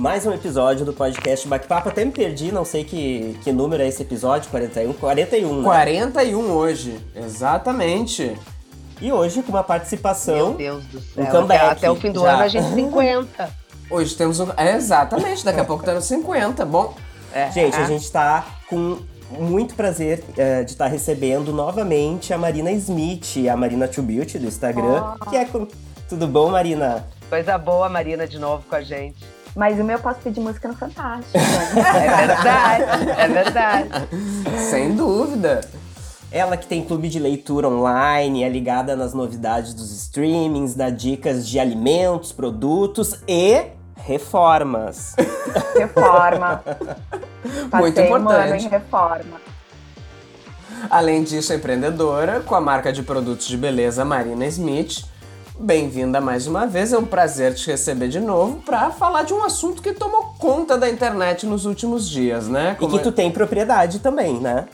[0.00, 1.90] Mais um episódio do podcast Baque-Papo.
[1.90, 4.94] Até me perdi, não sei que, que número é esse episódio, 41?
[4.94, 5.62] 41, né?
[5.62, 8.34] 41 hoje, exatamente.
[8.98, 10.48] E hoje com uma participação...
[10.48, 11.22] Meu Deus do céu.
[11.22, 12.32] Um comeback, até, até o fim do já.
[12.32, 13.60] ano a gente 50.
[13.90, 14.46] Hoje temos um...
[14.56, 16.64] É, exatamente, daqui a pouco tá no 50.
[16.64, 16.94] Bom,
[17.34, 17.80] É, Gente, é.
[17.82, 23.54] a gente tá com muito prazer eh, de estar recebendo novamente a Marina Smith, a
[23.56, 25.44] Marina To Beauty do Instagram, que é...
[25.44, 25.66] com-
[26.08, 27.04] Tudo bom, Marina?
[27.28, 29.24] Coisa boa, Marina, de novo com a gente.
[29.54, 31.36] Mas o meu eu posso pedir música no Fantástico.
[31.76, 33.88] É verdade, é verdade.
[34.70, 35.60] sem dúvida.
[36.32, 41.48] Ela que tem clube de leitura online, é ligada nas novidades dos streamings, dá dicas
[41.48, 43.64] de alimentos, produtos e
[43.96, 45.16] reformas.
[45.76, 46.62] Reforma.
[47.44, 48.64] Muito Passei um importante.
[48.64, 49.40] em reforma.
[50.88, 55.04] Além disso, é empreendedora com a marca de produtos de beleza Marina Smith.
[55.62, 59.44] Bem-vinda mais uma vez, é um prazer te receber de novo para falar de um
[59.44, 62.78] assunto que tomou conta da internet nos últimos dias, né?
[62.80, 64.66] E que tu tem propriedade também, né?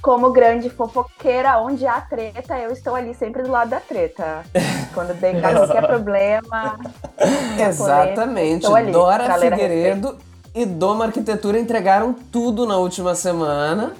[0.00, 4.44] Como grande fofoqueira, onde há treta, eu estou ali sempre do lado da treta.
[4.94, 6.78] Quando tem qualquer problema.
[7.68, 8.66] Exatamente.
[8.66, 10.16] Ali Dora Figueiredo
[10.54, 13.92] e Doma Arquitetura entregaram tudo na última semana.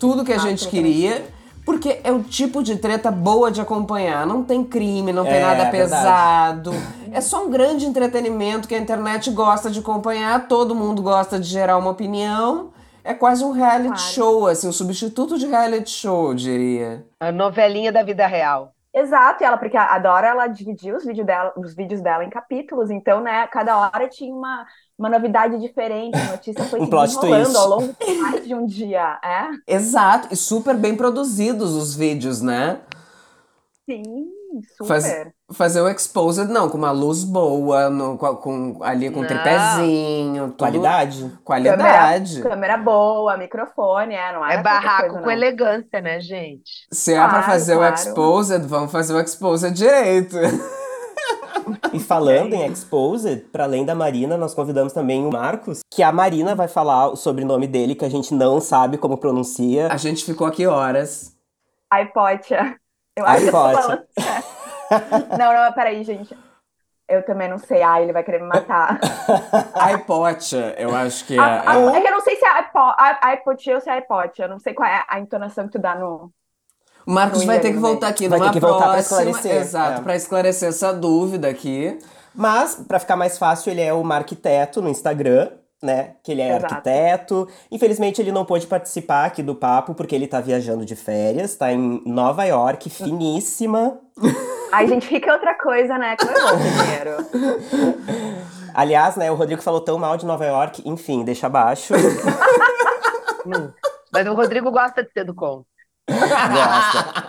[0.00, 1.37] Tudo que a gente Absolutamente queria.
[1.68, 4.26] Porque é o tipo de treta boa de acompanhar.
[4.26, 5.70] Não tem crime, não tem É, nada verdade.
[5.76, 6.70] pesado.
[7.12, 10.48] É só um grande entretenimento que a internet gosta de acompanhar.
[10.48, 12.70] Todo mundo gosta de gerar uma opinião.
[13.04, 14.00] É quase um reality Claro.
[14.00, 17.04] show, assim, um substituto de reality show, eu diria.
[17.20, 18.72] A novelinha da vida real.
[18.94, 22.30] Exato, e ela, porque a Dora, ela dividiu os vídeos dela, os vídeos dela em
[22.30, 24.66] capítulos, então, né, cada hora tinha uma,
[24.98, 28.64] uma novidade diferente, a notícia foi Um se desenrolando ao longo de mais de um
[28.66, 29.48] dia, é?
[29.66, 32.80] Exato, e super bem produzidos os vídeos, né?
[33.88, 34.30] Sim,
[34.76, 34.88] super.
[34.88, 39.22] Faz- Fazer o exposed, não, com uma luz boa, no- com, com- ali com um
[39.22, 39.28] Não.
[39.28, 41.32] tripézinho, tudo- Qualidade.
[41.42, 42.42] Qualidade.
[42.42, 45.30] Câmera boa, microfone, é, não É barraco coisa, com não.
[45.32, 46.70] elegância, né, gente?
[46.92, 47.94] Se é pra Claro, fazer o claro.
[47.94, 50.36] exposed, vamos fazer o exposed direito.
[51.92, 56.10] E falando em Exposed, para além da Marina, nós convidamos também o Marcos, que a
[56.10, 59.88] Marina vai falar o sobrenome dele, que a gente não sabe como pronuncia.
[59.92, 61.34] A gente ficou aqui horas.
[61.92, 62.74] iPotia.
[63.16, 64.57] Eu acho que eu
[65.38, 66.36] Não, não, peraí, gente.
[67.08, 67.82] Eu também não sei.
[67.82, 69.00] Ai, ele vai querer me matar.
[69.94, 71.38] iPotia, eu acho que é.
[71.40, 73.88] A- a- é- é que eu não sei se é iPo- a- iPotia ou se
[73.88, 74.44] é iPotia.
[74.44, 76.30] Eu não sei qual é a entonação que tu dá no.
[77.06, 79.22] O Marcos vai ter que voltar aqui Vai numa ter que voltar pra próxima.
[79.22, 80.04] esclarecer, Exato, é.
[80.04, 81.98] pra esclarecer essa dúvida aqui.
[82.34, 85.50] Mas, para ficar mais fácil, ele é o Marquiteto no Instagram,
[85.82, 86.16] né?
[86.22, 86.74] Que ele é Exato.
[86.74, 87.48] arquiteto.
[87.70, 91.72] Infelizmente, ele não pôde participar aqui do papo, porque ele tá viajando de férias, tá
[91.72, 93.98] em Nova York, finíssima.
[94.72, 96.16] Ai, gente, fica outra coisa, né?
[96.16, 97.16] Como eu vou dinheiro.
[98.74, 101.94] Aliás, né, o Rodrigo falou tão mal de Nova York, enfim, deixa abaixo.
[103.46, 103.70] Hum.
[104.12, 105.64] Mas o Rodrigo gosta de ser do conto.
[106.06, 107.28] Gosta.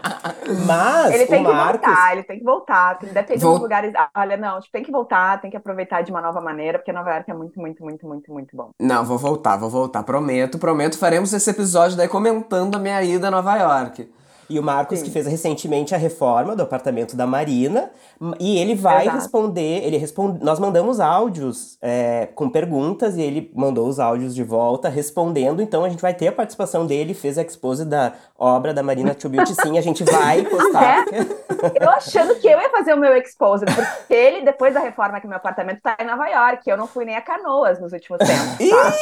[0.66, 1.88] Mas Ele tem o que Marcos.
[1.88, 3.00] voltar, ele tem que voltar.
[3.00, 3.94] Ter Vol- uns lugares.
[4.18, 7.12] Olha, não, tipo, tem que voltar, tem que aproveitar de uma nova maneira, porque Nova
[7.12, 8.72] York é muito, muito, muito, muito, muito bom.
[8.82, 10.04] Não, vou voltar, vou voltar.
[10.04, 10.98] Prometo, prometo.
[10.98, 14.12] Faremos esse episódio daí comentando a minha ida a Nova York.
[14.50, 15.06] E o Marcos, Sim.
[15.06, 17.92] que fez recentemente a reforma do apartamento da Marina.
[18.40, 19.18] E ele vai Exato.
[19.18, 19.84] responder.
[19.86, 20.44] Ele responde.
[20.44, 25.62] Nós mandamos áudios é, com perguntas e ele mandou os áudios de volta respondendo.
[25.62, 29.16] Então a gente vai ter a participação dele, fez a expose da obra da Marina
[29.24, 29.54] Beauty.
[29.56, 31.06] Sim, a gente vai postar.
[31.06, 35.20] porque- Eu achando que eu ia fazer o meu exposed, porque ele, depois da reforma
[35.22, 38.18] que meu apartamento tá em Nova York, eu não fui nem a Canoas nos últimos
[38.20, 38.70] tempos.
[38.70, 38.94] Tá?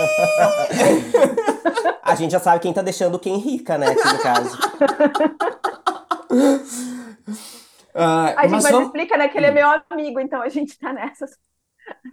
[2.04, 3.88] A gente já sabe quem tá deixando quem rica, né?
[3.88, 4.58] Aqui no caso.
[7.94, 8.88] Ah, A gente mas vamos...
[8.88, 11.32] explica, né, que ele é meu amigo, então a gente tá nessas,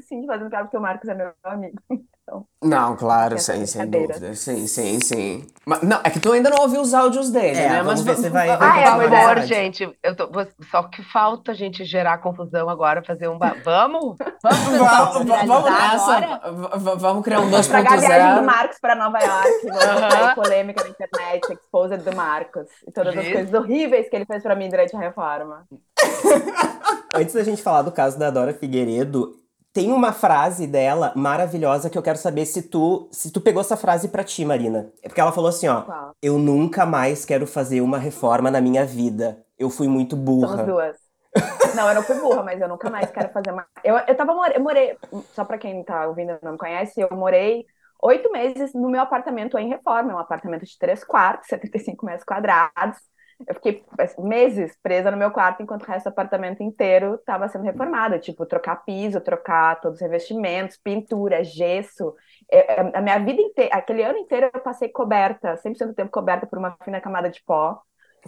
[0.00, 1.82] assim, fazendo cara porque o Marcos é meu amigo.
[2.26, 4.34] Então, Não, claro, sem, sem dúvida.
[4.34, 5.46] Sim, sim, sim.
[5.66, 7.82] Mas, não, é que tu ainda não ouviu os áudios dele, É, né?
[7.82, 9.46] vamos ver se vai- vamos- vai Ah, é, verdade.
[9.46, 10.30] gente, eu tô,
[10.70, 13.36] só que falta a gente gerar confusão agora, fazer um.
[13.36, 14.16] ba- Vamos?
[14.42, 16.96] Vamos, Vamos, vamos, vamos nessa.
[16.96, 18.46] Vamos criar um estragar a viagem do 2.0.
[18.46, 23.28] Marcos para Nova York, vamos sair polêmica na internet, exposed do Marcos, e todas as
[23.28, 25.66] coisas horríveis que ele fez pra mim durante a reforma.
[27.14, 29.36] Antes da gente falar do caso da Dora Figueiredo,
[29.74, 33.76] Tem uma frase dela maravilhosa que eu quero saber se tu, se tu pegou essa
[33.76, 34.92] frase pra ti, Marina.
[35.02, 38.86] É porque ela falou assim, ó, eu nunca mais quero fazer uma reforma na minha
[38.86, 39.44] vida.
[39.58, 40.62] Eu fui muito Somos burra.
[40.62, 40.96] duas.
[41.74, 43.66] Não, eu não fui burra, mas eu nunca mais quero fazer uma.
[43.82, 44.96] Eu, eu tava eu morei,
[45.32, 47.66] só pra quem tá ouvindo não me conhece, eu morei
[48.00, 52.24] oito meses no meu apartamento em reforma, é um apartamento de três quartos, 75 metros
[52.24, 52.98] quadrados.
[53.46, 57.48] Eu fiquei assim, meses presa no meu quarto enquanto o resto do apartamento inteiro estava
[57.48, 62.14] sendo reformado, tipo, trocar piso, trocar todos os revestimentos, pintura, gesso.
[62.50, 66.10] É, é, A minha vida inteira, aquele ano inteiro eu passei coberta, 100% do tempo
[66.10, 67.80] coberta por uma fina camada de pó.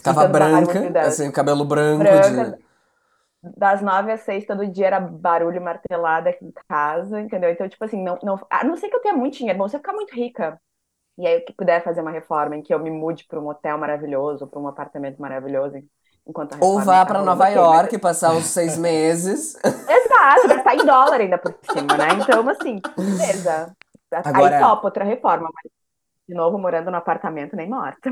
[0.02, 2.08] Tava branca, das- assim, cabelo branco.
[2.08, 2.58] branca, de-
[3.56, 7.50] das nove às seis, todo dia era barulho martelado aqui em casa, entendeu?
[7.50, 9.76] Então, tipo assim, não, não, a não ser que eu tenha muito dinheiro, bom, se
[9.76, 10.60] eu ficar muito rica,
[11.18, 13.48] e aí eu que puder fazer uma reforma em que eu me mude para um
[13.48, 15.76] hotel maravilhoso, para um apartamento maravilhoso,
[16.26, 19.54] enquanto Ou vá tá rolando, Nova mas- York, passar uns seis meses.
[19.64, 22.08] Exato, gastar em dólar ainda por cima, né?
[22.20, 23.74] Então, assim, beleza.
[24.12, 25.72] Agora- Aí topa outra reforma, mas
[26.28, 28.10] de novo morando no apartamento nem morta.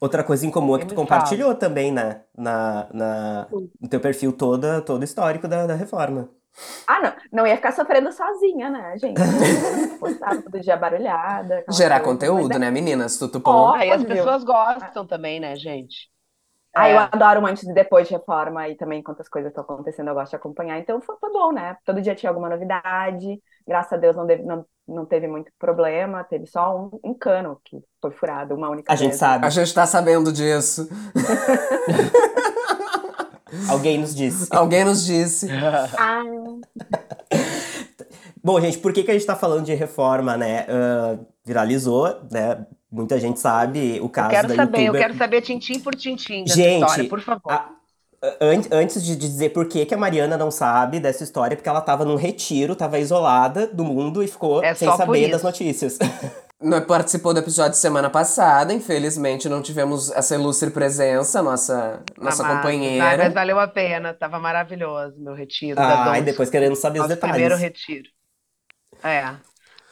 [0.00, 2.22] Outra coisa em comum é que tu compartilhou também, né?
[2.36, 3.48] Na, na,
[3.80, 6.28] no teu perfil todo, todo histórico da, da reforma.
[6.86, 9.18] Ah, não, não ia ficar sofrendo sozinha, né, gente?
[10.00, 11.64] Postava todo dia barulhada.
[11.70, 13.18] Gerar coisa, conteúdo, mas é- né, meninas?
[13.18, 13.74] Tudo bom.
[13.74, 16.08] Aí as pessoas gostam também, né, gente?
[16.74, 16.94] Ah, É.
[16.94, 20.08] eu adoro um antes e depois de reforma e também enquanto as coisas estão acontecendo,
[20.08, 20.78] eu gosto de acompanhar.
[20.78, 21.76] Então foi, foi bom, né?
[21.84, 23.40] Todo dia tinha alguma novidade.
[23.66, 26.22] Graças a Deus não, deve- não, não teve muito problema.
[26.24, 29.18] Teve só um, um cano que foi furado uma única A gente vez.
[29.18, 29.46] sabe.
[29.46, 30.88] A gente tá sabendo disso.
[33.68, 34.48] Alguém nos disse.
[34.54, 35.48] Alguém nos disse.
[35.98, 36.22] Ah,
[38.42, 40.64] Bom, gente, por que, que a gente tá falando de reforma, né?
[40.68, 42.66] Ah, viralizou, né?
[42.90, 45.02] Muita gente sabe o Eu caso quero da saber, eu youtuber.
[45.02, 47.52] quero saber tintim por tintim dessa Gente, história, por favor.
[47.52, 47.70] a-
[48.40, 51.80] An- Antes de dizer por que, que a Mariana não sabe dessa história, porque ela
[51.80, 55.98] tava num retiro, tava isolada do mundo e ficou É sem saber das notícias.
[56.60, 62.56] Não participou do episódio semana passada, infelizmente não tivemos essa ilustre presença, nossa, nossa Amado.
[62.56, 63.16] companheira.
[63.16, 67.04] Mas valeu a pena, tava maravilhoso meu retiro da Ah, e depois querendo saber os
[67.04, 67.34] Nosso detalhes.
[67.34, 68.08] primeiro retiro.
[69.04, 69.36] É,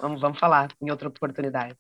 [0.01, 1.77] vamos, vamos falar em outra oportunidade.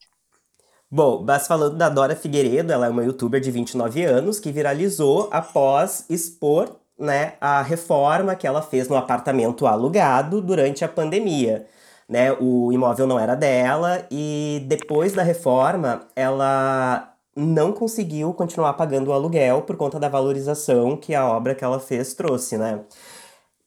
[0.89, 5.29] Bom, mas falando da Dora Figueiredo, ela é uma youtuber de 29 anos que viralizou
[5.33, 11.67] após expor né, a reforma que ela fez no apartamento alugado durante a pandemia.
[12.09, 19.09] Né, o imóvel não era dela e depois da reforma ela não conseguiu continuar pagando
[19.09, 22.81] o aluguel por conta da valorização que a obra que ela fez trouxe, né?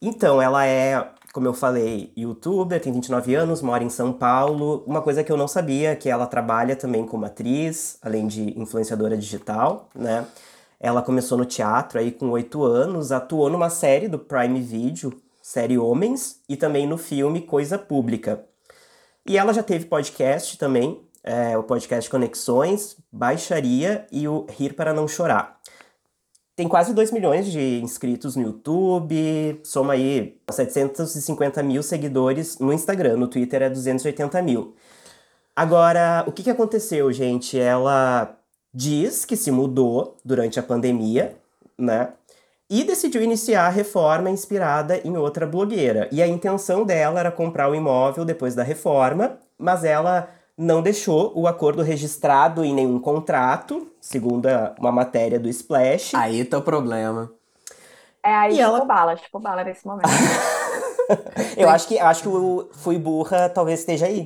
[0.01, 4.83] Então, ela é, como eu falei, youtuber, tem 29 anos, mora em São Paulo.
[4.87, 8.59] Uma coisa que eu não sabia é que ela trabalha também como atriz, além de
[8.59, 10.25] influenciadora digital, né?
[10.79, 15.13] Ela começou no teatro aí com 8 anos, atuou numa série do Prime Video,
[15.49, 18.45] série Homens, e também no filme Coisa Pública.
[19.25, 24.93] E ela já teve podcast também, é, o podcast Conexões, Baixaria e o Rir para
[24.93, 25.59] Não Chorar.
[26.55, 33.17] Tem quase 2 milhões de inscritos no YouTube, soma aí 750 mil seguidores no Instagram,
[33.17, 34.75] no Twitter é 280 mil.
[35.55, 37.59] Agora, o que, que aconteceu, gente?
[37.59, 38.37] Ela
[38.71, 41.35] diz que se mudou durante a pandemia,
[41.75, 42.13] né?
[42.69, 46.07] E decidiu iniciar a reforma inspirada em outra blogueira.
[46.11, 51.31] E a intenção dela era comprar o imóvel depois da reforma, mas ela não deixou
[51.35, 56.13] o acordo registrado em nenhum contrato, segundo a- uma matéria do Splash.
[56.15, 57.31] Aí tá o problema.
[58.21, 60.03] é aí E chupou ela- bala, chupou bala nesse momento.
[61.57, 64.23] Eu acho que acho que o Fui Burra talvez esteja aí.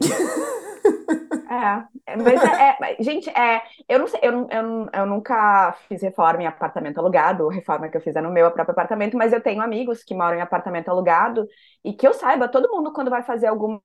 [1.50, 6.43] É, mas é, é- gente, é, eu não sei, eu, eu, eu nunca fiz reforma
[6.43, 9.62] em apartamento alugado, reforma que eu fiz é no meu próprio apartamento, mas eu tenho
[9.62, 11.48] amigos que moram em apartamento alugado
[11.83, 13.81] e que eu saiba, todo mundo quando vai fazer alguma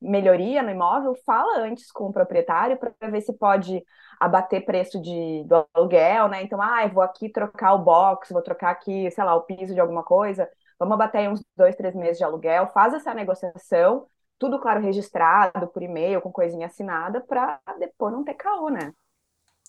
[0.00, 3.84] melhoria no imóvel, fala antes com o proprietário para ver se pode
[4.18, 6.42] abater preço de, do aluguel, né?
[6.42, 9.80] Então, ah, vou aqui trocar o box, vou trocar aqui, sei lá, o piso de
[9.80, 10.48] alguma coisa,
[10.78, 14.06] vamos abater uns dois, três meses de aluguel, faz essa negociação
[14.40, 18.94] tudo, claro, registrado por e-mail, com coisinha assinada, para depois não ter caô, né?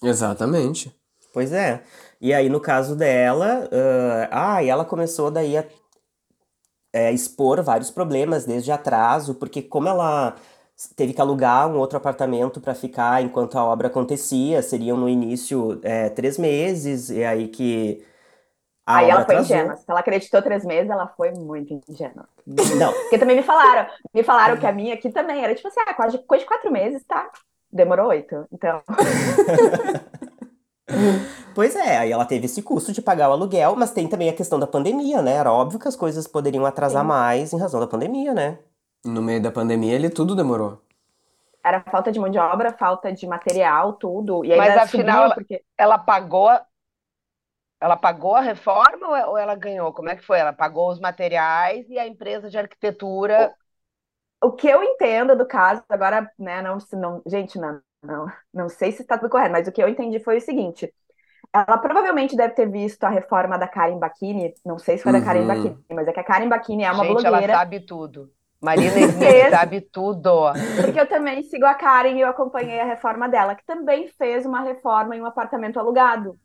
[0.01, 0.95] Exatamente.
[1.33, 1.83] Pois é.
[2.21, 3.69] E aí, no caso dela,
[4.31, 5.65] ah, ah, e ela começou daí a
[6.93, 10.35] é, expor vários problemas desde atraso, porque como ela
[10.95, 15.79] teve que alugar um outro apartamento para ficar enquanto a obra acontecia, seriam no início
[15.83, 18.03] é, três meses, e aí que
[18.85, 19.55] a Aí ela foi atrasou.
[19.57, 19.75] ingênua.
[19.75, 22.27] Se ela acreditou três meses, ela foi muito ingênua.
[22.45, 25.79] Não, Porque também me falaram, me falaram que a minha aqui também era tipo assim,
[25.87, 27.29] ah, quase coisa de quatro meses, tá?
[27.71, 28.47] Demorou oito.
[28.51, 28.81] Então,
[31.53, 34.33] Pois é, aí ela teve esse custo de pagar o aluguel, mas tem também a
[34.33, 35.33] questão da pandemia, né?
[35.33, 37.07] Era óbvio que as coisas poderiam atrasar Sim.
[37.07, 38.59] mais em razão da pandemia, né?
[39.05, 40.81] No meio da pandemia, ele tudo demorou.
[41.63, 44.43] Era falta de mão de obra, falta de material, tudo.
[44.43, 46.49] E Mas afinal, subiu, porque Ela pagou,
[47.81, 49.93] ela pagou a reforma ou- ou ela ganhou?
[49.93, 50.39] Como é que foi?
[50.39, 53.53] Ela pagou os materiais e a empresa de arquitetura.
[54.43, 58.69] o que eu entendo do caso, agora, né, não, se não, gente, não, não, não
[58.69, 60.91] sei se está tudo correto, mas o que eu entendi foi o seguinte:
[61.53, 65.21] ela provavelmente deve ter visto a reforma da Karen Bakini, não sei se foi da
[65.21, 65.47] Karen Uhum.
[65.47, 68.31] Bakini, mas é que a Karen Bakini é uma Gente, ela blogueira, sabe tudo.
[68.59, 69.49] Marina Smith Fez.
[69.49, 70.51] sabe tudo.
[70.75, 74.45] porque eu também sigo a Karen e eu acompanhei a reforma dela, que também fez
[74.45, 76.39] uma reforma em um apartamento alugado.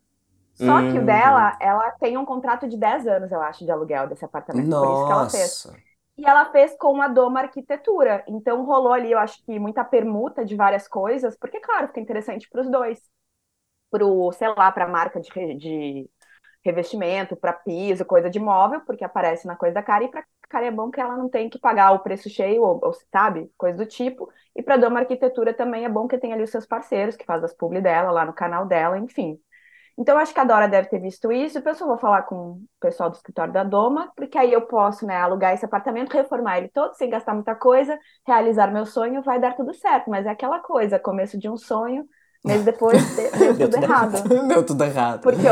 [0.56, 1.06] Só que o Uhum.
[1.06, 4.76] dela, ela tem um contrato de 10 anos, eu acho, de aluguel desse apartamento.
[4.76, 5.52] Por isso que ela fez.
[5.64, 5.76] Nossa.
[6.18, 8.24] E ela fez com a Doma Arquitetura.
[8.28, 12.48] Então rolou ali, eu acho que muita permuta de várias coisas, porque, claro, fica interessante
[12.50, 13.00] para os dois.
[13.90, 16.10] Pro, sei lá, para a marca de, de
[16.64, 20.66] revestimento, para piso, coisa de móvel, porque aparece na coisa da cara, e para cara
[20.66, 23.78] é bom que ela não tem que pagar o preço cheio, ou, ou, sabe, coisa
[23.78, 24.30] do tipo.
[24.56, 27.44] E para Doma Arquitetura também é bom que tem ali os seus parceiros, que faz
[27.44, 29.40] as publi dela lá no canal dela, enfim.
[29.98, 31.58] Então, eu acho que a Dora deve ter visto isso.
[31.58, 35.16] Eu vou falar com o pessoal do escritório da Doma, porque aí eu posso, né,
[35.16, 39.56] alugar esse apartamento, reformar ele todo sem gastar muita coisa, realizar meu sonho, vai dar
[39.56, 40.10] tudo certo.
[40.10, 42.06] Mas é aquela coisa, começo de um sonho,
[42.44, 44.28] mês depois deu Deu tudo errado.
[44.48, 45.20] Deu tudo errado.
[45.22, 45.48] Porque,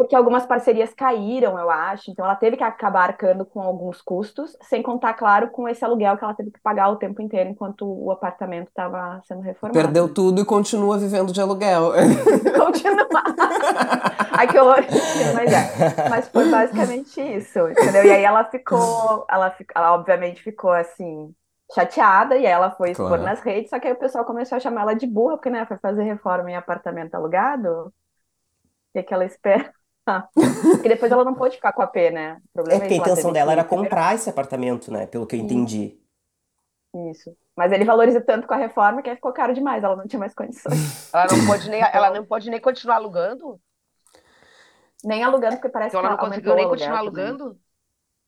[0.00, 2.10] porque algumas parcerias caíram, eu acho.
[2.10, 6.16] Então, ela teve que acabar arcando com alguns custos, sem contar, claro, com esse aluguel
[6.16, 9.78] que ela teve que pagar o tempo inteiro enquanto o apartamento estava sendo reformado.
[9.78, 11.92] Perdeu tudo e continua vivendo de aluguel.
[12.56, 13.06] continuar.
[14.32, 14.82] Ai, que horror.
[15.34, 16.08] Mas é.
[16.08, 18.02] Mas foi basicamente isso, entendeu?
[18.02, 21.30] E aí ela ficou, ela, ela obviamente ficou assim,
[21.74, 23.22] chateada, e aí ela foi expor Claro.
[23.22, 25.66] nas redes, só que aí o pessoal começou a chamar ela de burra, porque, né,
[25.66, 27.88] foi fazer reforma em apartamento alugado.
[27.88, 27.92] O
[28.94, 29.70] que que ela espera?
[30.76, 32.40] Porque depois ela não pôde ficar com a P, né?
[32.44, 35.06] O É problema porque a que ela intenção dela que era comprar esse apartamento, né?
[35.06, 36.00] Pelo que eu entendi.
[37.10, 37.36] Isso.
[37.56, 40.18] Mas ele valorizou tanto com a reforma que aí ficou caro demais, ela não tinha
[40.20, 40.90] mais condições.
[41.12, 43.60] Ela não pode nem, ela não pode nem continuar alugando?
[45.04, 47.00] Nem alugando, porque parece Então ela não que conseguiu nem continuar também.
[47.00, 47.58] alugando?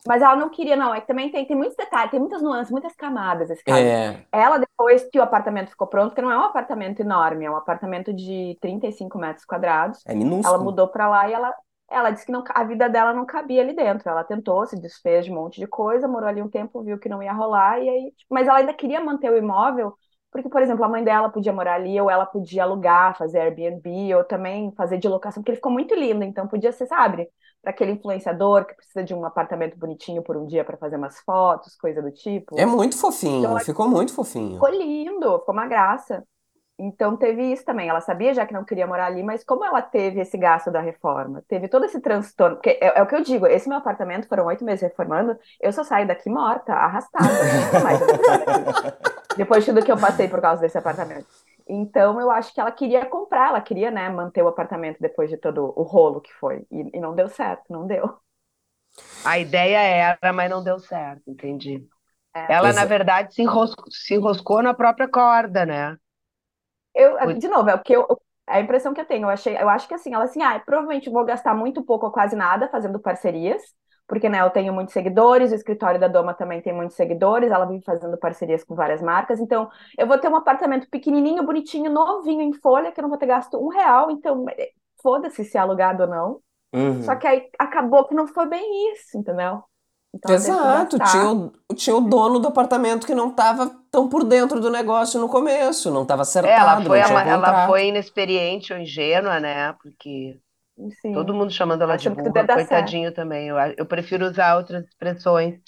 [0.07, 0.95] Mas ela não queria, não.
[0.95, 3.81] É que também tem, tem muitos detalhes, tem muitas nuances, muitas camadas esse caso.
[3.87, 4.27] É.
[4.33, 7.57] Ela, depois que o apartamento ficou pronto, porque não é um apartamento enorme, é um
[7.57, 10.65] apartamento de 35 metros quadrados, É ela minúsculo.
[10.65, 11.55] mudou pra lá e ela,
[11.93, 14.09] ela disse que não, a vida dela não cabia ali dentro.
[14.09, 17.09] Ela tentou, se desfez de um monte de coisa, morou ali um tempo, viu que
[17.09, 19.95] não ia rolar, e aí, tipo, mas ela ainda queria manter o imóvel,
[20.31, 24.15] porque, por exemplo, a mãe dela podia morar ali, ou ela podia alugar, fazer Airbnb,
[24.15, 27.29] ou também fazer de locação, porque ele ficou muito lindo, então podia ser, sabe,
[27.61, 31.21] para aquele influenciador que precisa de um apartamento bonitinho por um dia para fazer umas
[31.21, 32.59] fotos, coisa do tipo.
[32.59, 34.55] É muito fofinho, Então, ficou muito fofinho.
[34.55, 36.25] Ficou lindo, ficou uma graça.
[36.85, 37.89] Então teve isso também.
[37.89, 40.81] Ela sabia já que não queria morar ali, mas como ela teve esse gasto da
[40.81, 44.27] reforma, teve todo esse transtorno, porque é, é o que eu digo, esse meu apartamento
[44.29, 47.29] foram oito meses reformando, eu só saio daqui morta, arrastada.
[49.37, 51.27] Depois de tudo que eu passei por causa desse apartamento.
[51.69, 55.37] Então eu acho que ela queria comprar, ela queria, né, manter o apartamento depois de
[55.37, 56.67] todo o rolo que foi.
[56.69, 58.19] E, e não deu certo, não deu.
[59.25, 61.87] A ideia era, mas não deu certo, entendi.
[62.35, 62.55] É.
[62.55, 65.97] Ela, Pois na verdade, se enroscou, se enroscou na própria corda, né?
[66.95, 68.07] Eu, de novo, é o que eu,
[68.47, 69.25] a impressão que eu tenho.
[69.25, 72.13] Eu achei, eu acho que assim, ela assim, ah, provavelmente vou gastar muito pouco ou
[72.13, 73.63] quase nada fazendo parcerias,
[74.07, 77.65] porque né, eu tenho muitos seguidores, o escritório da Doma também tem muitos seguidores, ela
[77.65, 82.43] vive fazendo parcerias com várias marcas, então eu vou ter um apartamento pequenininho, bonitinho, novinho
[82.43, 84.71] em folha, que eu não vou ter gasto um real, então eh,
[85.01, 86.41] foda-se se é alugado ou não.
[86.75, 87.03] Uhum.
[87.03, 89.63] Só que aí acabou que não foi bem isso, entendeu?
[90.15, 94.09] Então ela que Exato, tinha o, tinha o dono do apartamento que não estava tão
[94.09, 97.67] por dentro do negócio no começo, não estava acertado, Ela não foi, ela contrato.
[97.67, 99.73] foi inexperiente ou ingênua, né?
[99.75, 100.39] Porque
[101.01, 101.13] Sim.
[101.15, 103.49] todo mundo chamando ela de que tudo burra, coitadinho também.
[103.49, 105.61] Eu, eu prefiro usar outras expressões.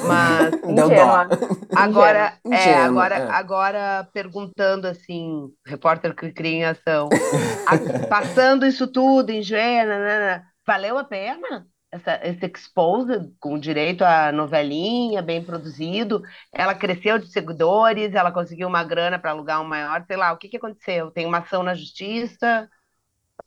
[0.00, 0.86] Mas Deu.
[0.86, 1.28] Ingênua.
[1.72, 3.28] agora, é, Ingênua, agora, é.
[3.28, 7.20] agora perguntando assim, repórter Cri-Cri em ação,
[7.66, 7.78] a-
[8.08, 11.66] passando isso tudo, ingênua, né, né, valeu a pena?
[11.92, 18.68] Essa, esse exposed com direito à novelinha, bem produzido, ela cresceu de seguidores, ela conseguiu
[18.68, 21.10] uma grana para alugar um maior, sei lá, o que que aconteceu?
[21.10, 22.70] Tem uma ação na justiça?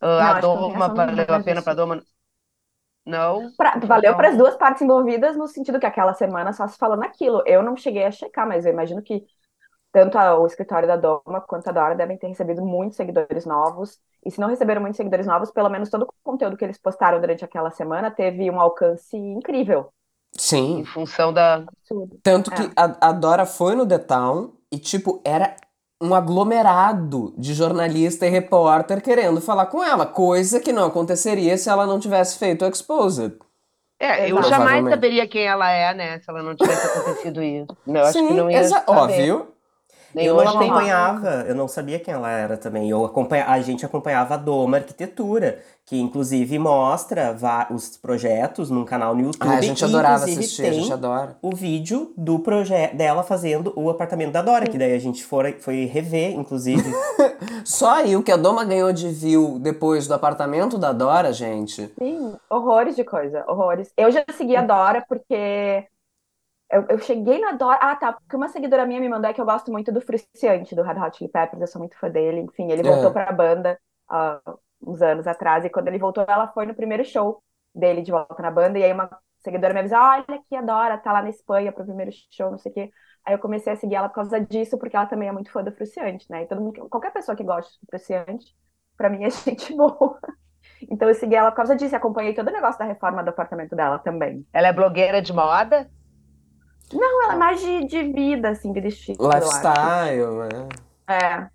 [0.02, 2.06] Ah, Não, a Doma valeu a pena para a Doma?
[3.06, 3.54] Não?
[3.58, 6.98] Pra- valeu para as duas partes envolvidas, no sentido que aquela semana só se falou
[6.98, 7.44] naquilo.
[7.46, 9.26] Eu não cheguei a checar, mas eu imagino que
[9.94, 14.00] tanto a- o escritório da Doma quanto a Dora devem ter recebido muitos seguidores novos.
[14.26, 17.22] E se não receberam muitos seguidores novos, pelo menos todo o conteúdo que eles postaram
[17.22, 19.90] durante aquela semana teve um alcance incrível.
[20.38, 21.64] Sim, Em função da.
[22.24, 22.56] Tanto É.
[22.56, 25.56] que a, a Dora foi no The Town e, tipo, era
[26.02, 31.70] um aglomerado de jornalista e repórter querendo falar com ela, coisa que não aconteceria se
[31.70, 33.38] ela não tivesse feito o Exposed.
[34.00, 36.20] É, eu jamais saberia quem ela é, né?
[36.20, 37.78] Se ela não tivesse acontecido isso.
[37.88, 38.92] Eu acho Sim, que não ia exa- saber.
[38.92, 39.53] ó, viu?
[40.14, 42.90] Nem eu não acompanhava, eu não sabia quem ela era também.
[42.90, 47.36] Eu acompanha, a gente acompanhava a Doma Arquitetura, que inclusive mostra
[47.70, 49.50] os projetos num canal no YouTube.
[49.50, 51.38] Ah, a gente adorava assistir, a gente adora.
[51.42, 55.54] o vídeo do projeto dela fazendo o apartamento da Dora, que daí a gente foi,
[55.54, 56.84] foi rever, inclusive.
[57.66, 61.92] Só aí o que a Doma ganhou de view depois do apartamento da Dora, gente.
[62.00, 63.92] Sim, horrores de coisa, horrores.
[63.98, 65.86] Eu já segui a Dora porque
[66.74, 67.80] eu, eu cheguei na Dora.
[67.82, 68.14] Ah, tá.
[68.14, 71.00] Porque uma seguidora minha me mandou é que eu gosto muito do Fruciante, do Red
[71.00, 72.42] Hot Chili Peppers, eu sou muito fã dele.
[72.42, 73.14] Enfim, ele voltou É.
[73.14, 74.42] pra banda há
[74.82, 77.42] uns anos atrás, e quando ele voltou, ela foi no primeiro show
[77.74, 80.98] dele de volta na banda, e aí uma seguidora me avisou: olha aqui a Dora,
[80.98, 82.92] tá lá na Espanha pro primeiro show, não sei o quê.
[83.26, 85.64] Aí eu comecei a seguir ela por causa disso, porque ela também é muito fã
[85.64, 86.44] do Fruciante, né?
[86.44, 88.54] E todo mundo, qualquer pessoa que gosta do Fruciante,
[88.98, 90.20] pra mim é gente boa.
[90.92, 93.30] Então eu segui ela por causa disso e acompanhei todo o negócio da reforma do
[93.30, 94.46] apartamento dela também.
[94.54, 95.90] Ela é blogueira de moda?
[96.94, 99.30] Não, ela é mais de, de vida, assim, vida estilo, eu.
[99.32, 100.70] Lifestyle, né?
[101.08, 101.50] É.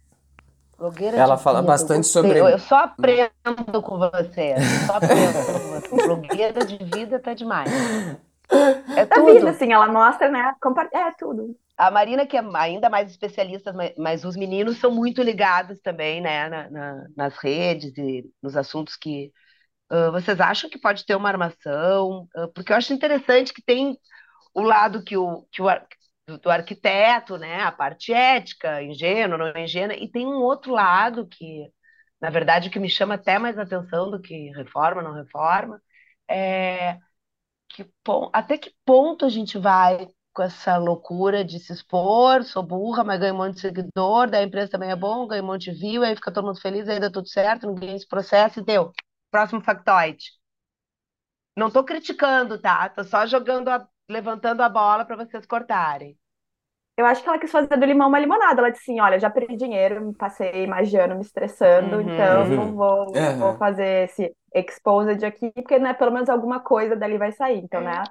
[0.78, 4.54] Blogueira Ela de fala vida, bastante sobre- Eu, eu só aprendo com você.
[4.86, 6.06] Só aprendo com você.
[6.06, 7.70] Blogueira de vida tá demais.
[8.96, 9.34] É Da tudo.
[9.34, 10.54] vida, assim, ela mostra, né?
[10.92, 11.56] É tudo.
[11.76, 16.48] A Marina, que é ainda mais especialista, mas, os meninos são muito ligados também, né,
[16.48, 19.32] na- na- nas redes e nos assuntos que
[19.90, 22.28] ah, vocês acham que pode ter uma armação?
[22.36, 23.96] Ah, porque eu acho interessante que tem
[24.58, 25.66] o lado que o, que o
[26.26, 31.70] do, arquiteto, né, a parte ética, ingênua, não ingênua, e tem um outro lado que,
[32.20, 35.80] na verdade, que me chama até mais atenção do que reforma, não reforma,
[36.28, 36.98] é
[37.68, 37.90] que
[38.32, 43.18] até que ponto a gente vai com essa loucura de se expor, sou burra, mas
[43.20, 46.02] ganho um monte de seguidor, da empresa também é bom, ganho um monte de view,
[46.04, 48.92] aí fica todo mundo feliz, dá tudo certo, ninguém se processa e deu.
[49.30, 50.26] Próximo factoide.
[51.56, 52.88] Não tô criticando, tá?
[52.88, 56.18] Tô só jogando, a- levantando a bola para vocês cortarem.
[56.96, 58.60] Eu acho que ela quis fazer do limão uma limonada.
[58.60, 62.08] Ela disse assim: olha, já perdi dinheiro, me passei mais de ano me estressando, Uhum.
[62.08, 62.56] então Uhum.
[62.56, 63.38] não vou, Uhum.
[63.38, 67.58] vou fazer esse exposed aqui, porque né, pelo menos alguma coisa dali vai sair.
[67.58, 68.10] Então, né?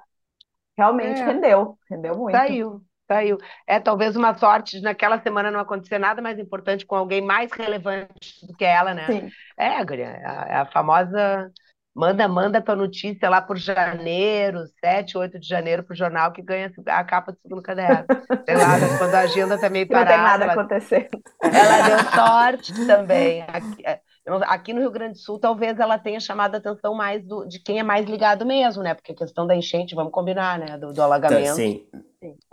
[0.78, 1.24] Realmente É.
[1.24, 2.58] rendeu, rendeu muito.
[2.58, 3.38] Saiu, saiu.
[3.66, 7.50] É talvez uma sorte de naquela semana não acontecer nada mais importante com alguém mais
[7.52, 9.10] relevante do que ela, né?
[9.10, 9.34] Sim.
[9.56, 11.52] É, guria, é a, é a famosa
[11.98, 16.72] manda, manda tua notícia lá por janeiro, 7, 8 de janeiro pro jornal que ganha
[16.86, 18.06] a capa do segundo caderno.
[18.46, 21.08] Sei lá, né, quando a agenda tá meio Não tem parada, nada ela, acontecendo.
[21.42, 23.42] ela deu sorte também.
[23.48, 24.00] Aqui, é,
[24.46, 27.58] aqui no Rio Grande do Sul, talvez ela tenha chamado a atenção mais do, de
[27.60, 28.94] quem é mais ligado mesmo, né?
[28.94, 30.78] Porque a questão da enchente, vamos combinar, né?
[30.78, 31.54] Do, do Tá, alagamento.
[31.56, 31.86] sim.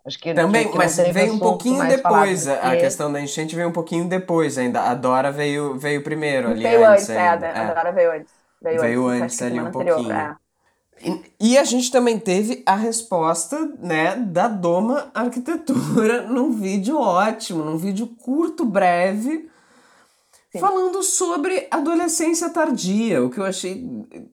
[0.05, 2.47] Acho que, Também, que, mas veio um pouquinho depois.
[2.47, 4.81] A a que- questão da enchente veio um pouquinho depois ainda.
[4.81, 7.47] A Dora veio, veio primeiro ali Veio antes antes, é, ainda.
[7.47, 7.73] a É.
[7.73, 8.34] Dora veio antes.
[8.65, 10.15] Veio, Veio antes, antes ali um anterior, pouquinho.
[10.15, 10.35] é.
[11.03, 17.63] E, e a gente também teve a resposta, né, da Doma Arquitetura num vídeo ótimo,
[17.63, 19.49] num vídeo curto, breve,
[20.51, 20.59] Sim.
[20.59, 23.23] falando sobre adolescência tardia.
[23.23, 23.85] O que eu achei.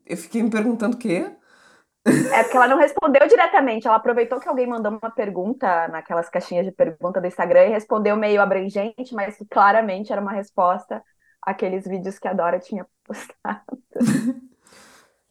[0.06, 1.30] Eu fiquei me perguntando o quê?
[2.04, 6.66] É porque ela não respondeu diretamente, ela aproveitou que alguém mandou uma pergunta naquelas caixinhas
[6.66, 11.00] de pergunta do Instagram e respondeu meio abrangente, mas claramente era uma resposta
[11.42, 13.78] àqueles vídeos que a Dora tinha postado.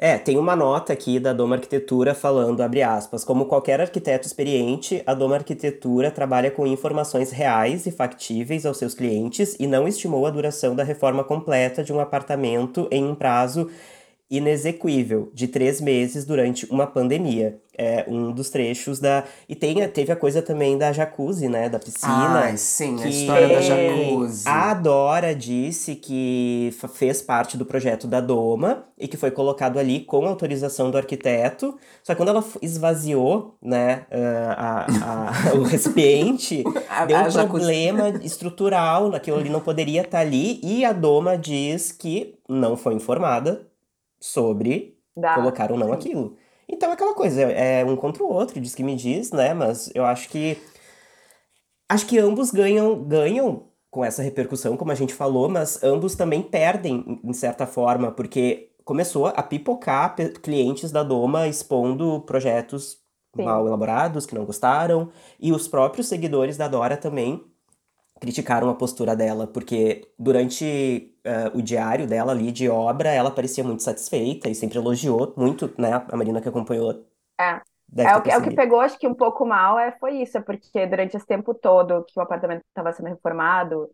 [0.03, 5.03] É, tem uma nota aqui da Doma Arquitetura falando, abre aspas, como qualquer arquiteto experiente,
[5.05, 10.25] a Doma Arquitetura trabalha com informações reais e factíveis aos seus clientes e não estimou
[10.25, 13.69] a duração da reforma completa de um apartamento em um prazo
[14.31, 17.59] inexequível, de três meses durante uma pandemia.
[17.77, 19.23] É um dos trechos da...
[19.49, 22.41] E tem, teve a coisa também da jacuzzi, né, da piscina.
[22.41, 24.43] Ai, sim, a que história da jacuzzi.
[24.47, 30.01] A Dora disse que fez parte do projeto da Doma e que foi colocado ali
[30.01, 31.75] com autorização do arquiteto.
[32.03, 37.31] Só que quando ela esvaziou, né, ah, a- a- o recipiente, A- deu a um
[37.31, 40.59] jacuzzi- problema estrutural, aquilo ali não poderia estar ali.
[40.61, 43.65] E a Doma diz que não foi informada
[44.21, 45.35] sobre Da...
[45.35, 46.37] colocar ou não aquilo.
[46.69, 49.53] Então é aquela coisa, é um contra o outro, diz que me diz, né?
[49.53, 50.57] Mas eu acho que.
[51.89, 56.41] Acho que ambos ganham, ganham com essa repercussão, como a gente falou, mas ambos também
[56.41, 62.97] perdem, em certa forma, porque começou a pipocar clientes da Doma expondo projetos
[63.35, 63.43] Sim.
[63.43, 67.50] mal elaborados, que não gostaram, e os próprios seguidores da Dora também
[68.21, 73.63] criticaram a postura dela, porque durante eh, o diário dela ali de obra, ela parecia
[73.63, 76.05] muito satisfeita e sempre elogiou muito, né?
[76.07, 77.03] A Marina que acompanhou.
[77.39, 77.59] É.
[77.97, 80.37] É o que, é o que pegou, acho que um pouco mal é, foi isso,
[80.37, 83.89] é porque durante esse tempo todo que o apartamento estava sendo reformado,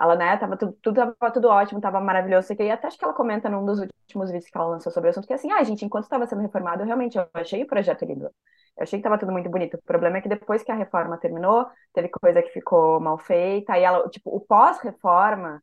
[0.00, 3.12] ela, né, tava tudo, tudo, tava tudo ótimo, tava maravilhoso, e até acho que ela
[3.12, 5.84] comenta num dos últimos vídeos que ela lançou sobre o assunto, que assim, ah, gente,
[5.84, 8.30] enquanto estava sendo reformado, eu realmente eu achei o projeto lindo.
[8.76, 9.74] Eu achei que tava tudo muito bonito.
[9.74, 13.78] O problema é que depois que a reforma terminou, teve coisa que ficou mal feita,
[13.78, 15.62] e ela, tipo, o pós-reforma,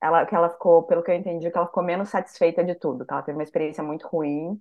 [0.00, 3.04] ela, que ela ficou, pelo que eu entendi, que ela ficou menos satisfeita de tudo,
[3.04, 4.60] que ela teve uma experiência muito ruim,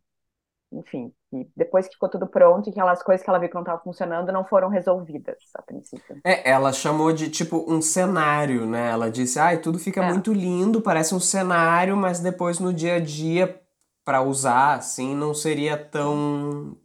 [0.72, 3.62] enfim, e depois que ficou tudo pronto e aquelas coisas que ela viu que não
[3.62, 6.20] estavam funcionando não foram resolvidas a princípio.
[6.24, 8.90] É, ela chamou de tipo um cenário, né?
[8.90, 10.10] Ela disse, ai, tudo fica é.
[10.10, 13.62] muito lindo, parece um cenário, mas depois no dia a dia
[14.04, 16.78] para usar assim não seria tão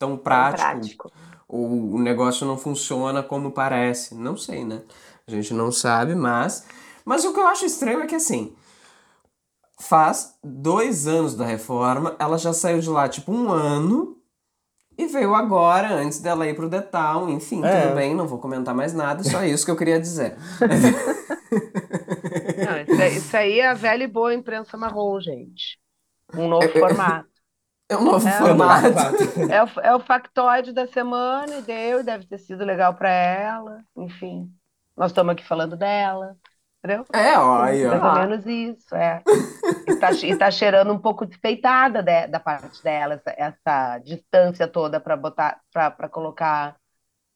[0.00, 0.58] tão prático.
[0.58, 1.12] Tão prático.
[1.46, 4.14] O, o negócio não funciona como parece.
[4.14, 4.82] Não sei, né?
[5.28, 6.66] A gente não sabe, mas
[7.04, 8.54] mas o que eu acho estranho é que assim,
[9.80, 14.16] faz dois anos da reforma, ela já saiu de lá tipo um ano
[14.96, 17.30] e veio agora, antes dela ir pro Town.
[17.30, 17.82] Enfim, é.
[17.82, 20.36] tudo bem, não vou comentar mais nada, só isso que eu queria dizer.
[21.50, 25.80] Não, isso, aí, isso, aí é a velha e boa imprensa marrom, gente.
[26.34, 27.29] Um novo é, é formato.
[27.90, 28.86] É um novo é formato.
[29.50, 33.82] É o, é o factoide da semana e deu, deve ter sido legal para ela.
[33.96, 34.48] Enfim,
[34.96, 36.36] nós estamos aqui falando dela.
[36.78, 37.04] Entendeu?
[37.12, 37.98] É, ó, aí, ó.
[37.98, 39.22] Mais ou menos isso, é.
[39.86, 44.66] e, tá, e tá cheirando um pouco despeitada de, da parte dela, essa, essa distância
[44.66, 46.76] toda para botar, para colocar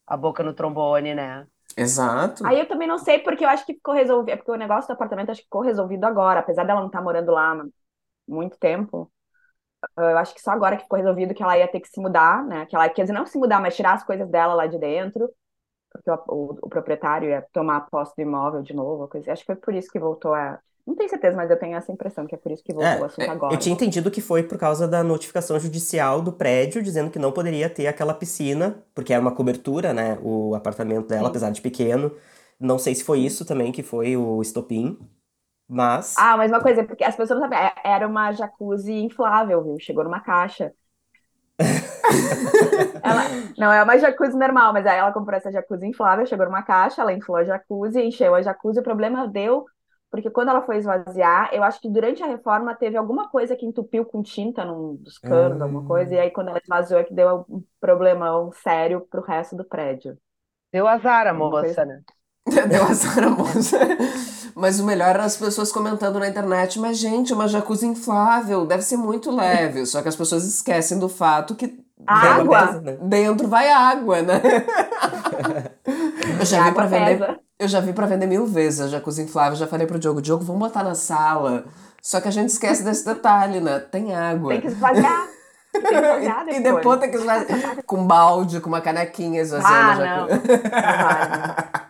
[0.07, 1.45] a boca no trombone, né?
[1.77, 2.47] Exato.
[2.47, 4.87] Aí eu também não sei, porque eu acho que ficou resolvido, é porque o negócio
[4.87, 7.61] do apartamento acho que ficou resolvido agora, apesar dela não estar tá morando lá
[8.27, 9.11] muito tempo.
[9.97, 12.43] Eu acho que só agora que ficou resolvido que ela ia ter que se mudar,
[12.45, 12.65] né?
[12.65, 15.29] Que ela quer dizer, não se mudar, mas tirar as coisas dela lá de dentro
[15.95, 19.31] porque o, o, o, proprietário ia tomar posse do imóvel de novo, coisa.
[19.31, 20.59] Acho que foi por isso que voltou a.
[20.85, 23.01] Não tenho certeza, mas eu tenho essa impressão que é por isso que voltou é,
[23.01, 23.53] o assunto é, agora.
[23.53, 27.31] Eu tinha entendido que foi por causa da notificação judicial do prédio, dizendo que não
[27.31, 30.19] poderia ter aquela piscina, porque era uma cobertura, né?
[30.21, 31.29] O apartamento dela, Sim.
[31.29, 32.11] apesar de pequeno.
[32.59, 34.97] Não sei se foi isso também que foi o estopim,
[35.67, 36.15] mas.
[36.17, 39.79] Ah, mas uma coisa, porque as pessoas não sabem, é, era uma jacuzzi inflável, viu?
[39.79, 40.71] Chegou numa caixa.
[43.01, 43.21] ela,
[43.57, 47.01] não, é uma jacuzzi normal, mas aí ela comprou essa jacuzzi inflável, chegou numa caixa,
[47.01, 49.65] ela inflou a jacuzzi, encheu a jacuzzi, o problema deu,
[50.11, 53.65] porque quando ela foi esvaziar, eu acho que durante a reforma teve alguma coisa que
[53.65, 55.87] entupiu com tinta num dos canos, alguma hum.
[55.87, 59.65] coisa, e aí quando ela esvaziou é que deu um problemão sério pro resto do
[59.65, 60.17] prédio.
[60.71, 62.01] Deu azar a moça, né?
[62.45, 63.79] Deu azar a moça.
[64.53, 68.83] Mas o melhor era as pessoas comentando na internet, mas gente, uma jacuzzi inflável, deve
[68.83, 69.85] ser muito leve.
[69.85, 71.77] Só que as pessoas esquecem do fato que
[72.07, 72.79] água.
[72.81, 72.97] Né?
[73.01, 74.41] Dentro vai água, né?
[76.39, 77.39] eu já vi para vender.
[77.57, 79.57] Eu já vi para vender mil vezes a jacuzzi inflável.
[79.57, 81.65] Já falei pro Diogo, Diogo, vamos botar na sala.
[82.01, 83.79] Só que a gente esquece desse detalhe, né?
[83.79, 84.51] Tem água.
[84.51, 85.27] Tem que esvaziar.
[86.53, 90.47] e depois tem que esvaziar com balde, com uma canequinha esvaziando ah, a jacuzzi.
[90.47, 90.57] Não.
[91.79, 91.84] não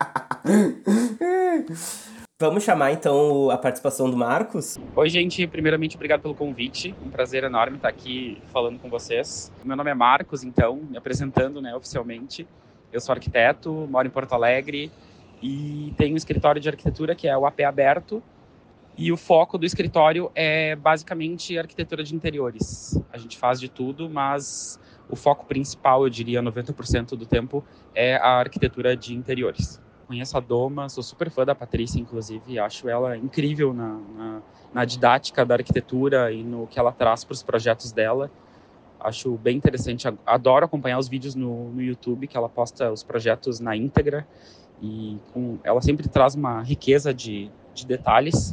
[2.39, 4.77] Vamos chamar então a participação do Marcos?
[4.95, 5.47] Oi, gente.
[5.47, 6.93] Primeiramente, obrigado pelo convite.
[7.03, 9.51] Um prazer enorme estar aqui falando com vocês.
[9.63, 12.47] Meu nome é Marcos, então, me apresentando né, oficialmente.
[12.93, 14.91] Eu sou arquiteto, moro em Porto Alegre
[15.41, 18.21] e tenho um escritório de arquitetura que é o AP Aberto.
[18.97, 23.01] E o foco do escritório é basicamente arquitetura de interiores.
[23.11, 24.79] A gente faz de tudo, mas
[25.09, 27.63] o foco principal, eu diria 90% do tempo,
[27.95, 32.87] é a arquitetura de interiores conheço a Doma, sou super fã da Patrícia, inclusive, acho
[32.87, 34.41] ela incrível na, na,
[34.73, 38.29] na didática da arquitetura e no que ela traz para os projetos dela.
[38.99, 43.59] Acho bem interessante, adoro acompanhar os vídeos no, no YouTube, que ela posta os projetos
[43.59, 44.25] na íntegra,
[44.81, 48.51] e com, ela sempre traz uma riqueza de, de detalhes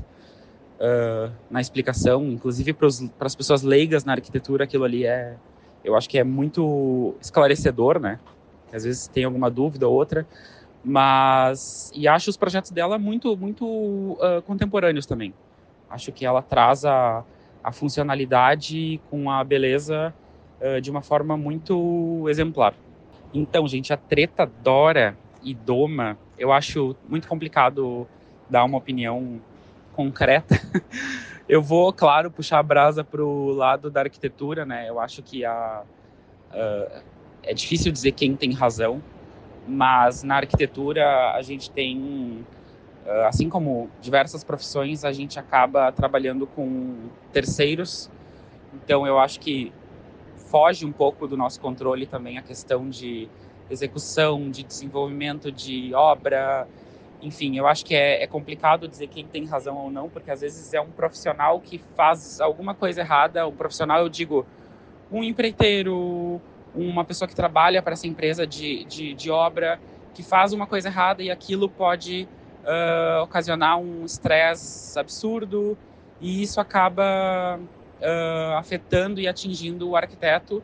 [0.79, 2.87] uh, na explicação, inclusive para
[3.27, 5.37] as pessoas leigas na arquitetura, aquilo ali é,
[5.85, 8.19] eu acho que é muito esclarecedor, né?
[8.73, 10.27] Às vezes tem alguma dúvida ou outra,
[10.85, 15.33] mas e acho os projetos dela muito muito uh, contemporâneos também.
[15.88, 17.25] Acho que ela traz a,
[17.62, 20.12] a funcionalidade com a beleza
[20.61, 22.75] uh, de uma forma muito exemplar.
[23.33, 28.07] Então gente a treta Dora e Doma eu acho muito complicado
[28.51, 29.40] dar uma opinião
[29.92, 30.61] concreta.
[31.49, 34.88] Eu vou claro puxar a brasa para o lado da arquitetura né?
[34.88, 35.83] Eu acho que a
[36.51, 37.03] uh,
[37.42, 39.03] é difícil dizer quem tem razão
[39.66, 42.46] mas na arquitetura a gente tem,
[43.07, 48.11] ah, assim como diversas profissões, a gente acaba trabalhando com terceiros.
[48.75, 49.72] Então eu acho que
[50.37, 53.29] foge um pouco do nosso controle também a questão de
[53.70, 56.66] execução, de desenvolvimento de obra.
[57.22, 60.40] Enfim, eu acho que é, é complicado dizer quem tem razão ou não, porque às
[60.40, 63.46] vezes é um profissional que faz alguma coisa errada.
[63.46, 64.44] Um profissional, eu digo,
[65.11, 66.40] um empreiteiro,
[66.75, 69.79] uma pessoa que trabalha para essa empresa de, de, de, obra
[70.15, 72.29] que faz uma coisa errada e aquilo pode
[72.65, 75.77] uh, ocasionar um estresse absurdo
[76.21, 80.63] e isso acaba uh, afetando e atingindo o arquiteto.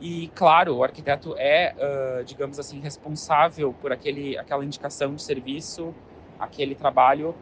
[0.00, 5.94] E claro, o arquiteto é, uh, digamos assim, responsável por aquele, aquela indicação de serviço,
[6.38, 7.34] aquele trabalho,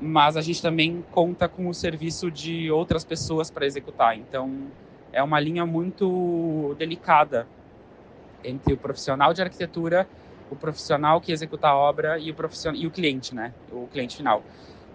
[0.00, 4.16] mas a gente também conta com o serviço de outras pessoas para executar.
[4.16, 4.68] Então,
[5.12, 7.48] é uma linha muito delicada
[8.44, 10.08] entre o profissional de arquitetura,
[10.50, 13.54] o profissional que executa a obra e o profissional e o cliente, né?
[13.70, 14.44] O cliente final.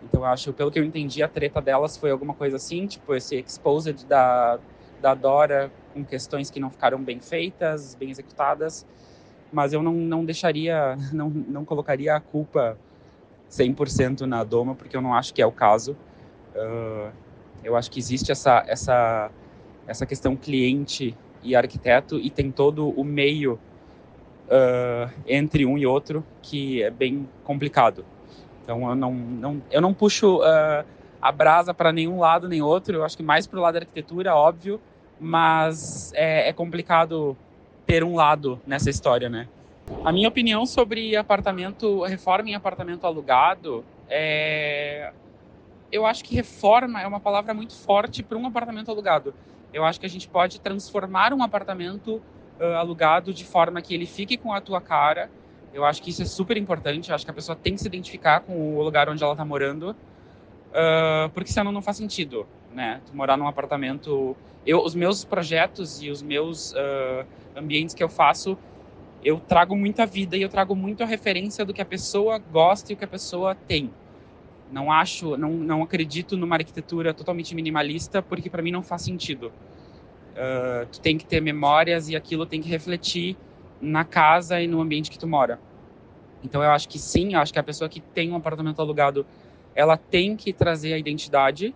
[0.04, 3.16] Então, eu acho, pelo que eu entendi, a treta delas foi alguma coisa assim, tipo
[3.16, 4.60] esse exposed da
[4.98, 8.86] da Dora com questões que não ficaram bem feitas, bem executadas,
[9.52, 12.80] mas eu não, não deixaria, não, não colocaria a culpa
[13.50, 15.98] 100% na Doma, porque eu não acho que é o caso.
[16.56, 17.14] Uh,
[17.64, 19.32] eu acho que existe essa, essa,
[19.88, 23.60] essa questão cliente e arquiteto, e tem todo o meio
[24.48, 28.06] uh, entre um e outro que é bem complicado.
[28.64, 30.86] Então eu não, não, eu não puxo uh,
[31.22, 33.80] a brasa para nenhum lado nem outro, eu acho que mais para o lado da
[33.82, 34.80] arquitetura, óbvio,
[35.20, 37.38] mas é, é complicado
[37.86, 39.48] ter um lado nessa história, né?
[40.04, 45.12] A minha opinião sobre apartamento, reforma em apartamento alugado é.
[45.92, 49.34] Eu acho que reforma é uma palavra muito forte para um apartamento alugado.
[49.76, 52.22] Eu acho que a gente pode transformar um apartamento
[52.60, 55.30] uh, alugado de forma que ele fique com a tua cara.
[55.74, 57.10] Eu acho que isso é super importante.
[57.10, 59.44] Eu acho que a pessoa tem que se identificar com o lugar onde ela está
[59.44, 63.02] morando, uh, porque senão não faz sentido, né?
[63.06, 64.38] Tu morar num apartamento.
[64.66, 68.58] Eu, os meus projetos e os meus uh, ambientes que eu faço
[69.26, 72.92] eu trago muita vida e eu trago muito a referência do que a pessoa gosta
[72.92, 73.92] e o que a pessoa tem.
[74.76, 79.48] Não acho, não, não acredito numa arquitetura totalmente minimalista porque para mim não faz sentido.
[79.48, 83.38] Uh, tu tem que ter memórias e aquilo tem que refletir
[83.82, 85.58] na casa e no ambiente que tu mora.
[86.44, 89.26] Então eu acho que sim, eu acho que a pessoa que tem um apartamento alugado,
[89.74, 91.74] ela tem que trazer a identidade,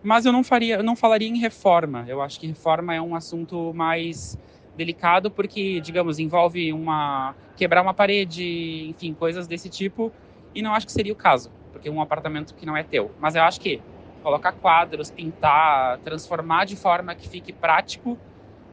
[0.00, 2.04] mas eu não faria, eu não falaria em reforma.
[2.06, 4.38] Eu acho que reforma é um assunto mais
[4.76, 10.12] delicado porque, digamos, envolve uma quebrar uma parede, enfim, coisas desse tipo,
[10.54, 13.10] e não acho que seria o caso, porque um apartamento que não é teu.
[13.20, 13.80] Mas eu acho que
[14.22, 18.18] colocar quadros, pintar, transformar de forma que fique prático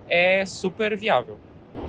[0.10, 1.38] é super viável.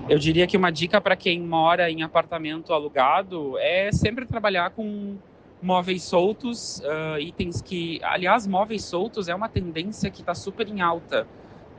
[0.08, 5.16] Eu diria que uma dica para quem mora em apartamento alugado é sempre trabalhar com
[5.62, 10.80] móveis soltos, uh, itens que, aliás, móveis soltos é uma tendência que está super em
[10.80, 11.26] alta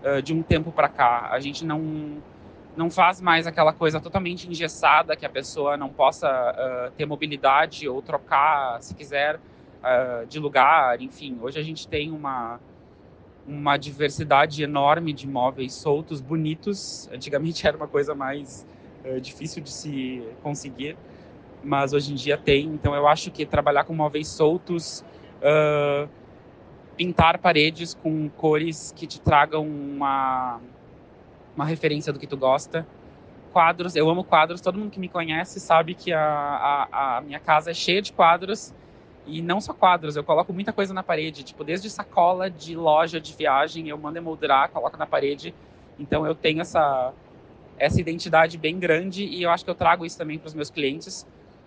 [0.04, 1.30] uh, de um tempo para cá.
[1.32, 2.18] A gente não
[2.78, 7.90] não faz mais aquela coisa totalmente engessada que a pessoa não possa uh, ter mobilidade
[7.90, 11.02] ou trocar, se quiser, uh, de lugar.
[11.02, 12.60] Enfim, hoje a gente tem uma
[13.48, 17.10] uma diversidade enorme de móveis soltos, bonitos.
[17.12, 18.66] Antigamente era uma coisa mais
[19.04, 20.96] uh, difícil de se conseguir,
[21.64, 22.68] mas hoje em dia tem.
[22.68, 25.04] Então eu acho que trabalhar com móveis soltos
[26.98, 30.60] pintar paredes com cores que te tragam uma,
[31.58, 32.88] uma referência do que tu gosta.
[33.52, 37.40] Quadros, eu amo quadros, todo mundo que me conhece sabe que a, a, a minha
[37.40, 38.72] casa é cheia de quadros.
[39.26, 43.20] E não só quadros, eu coloco muita coisa na parede, tipo, desde sacola de loja
[43.20, 45.54] de viagem, eu mando emoldrar, coloco na parede.
[46.00, 47.12] Então eu tenho essa,
[47.78, 50.70] essa identidade bem grande e eu acho que eu trago isso também para os meus
[50.70, 51.26] clientes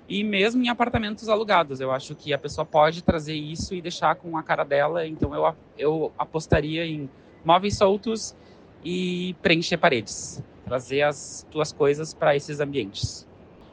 [0.09, 1.81] e mesmo em apartamentos alugados.
[1.81, 5.07] Eu acho que a pessoa pode trazer isso e deixar com a cara dela.
[5.07, 7.11] Então eu, eu apostaria em
[7.44, 8.35] móveis soltos
[8.84, 10.42] e preencher paredes.
[10.64, 13.26] Trazer as tuas coisas para esses ambientes.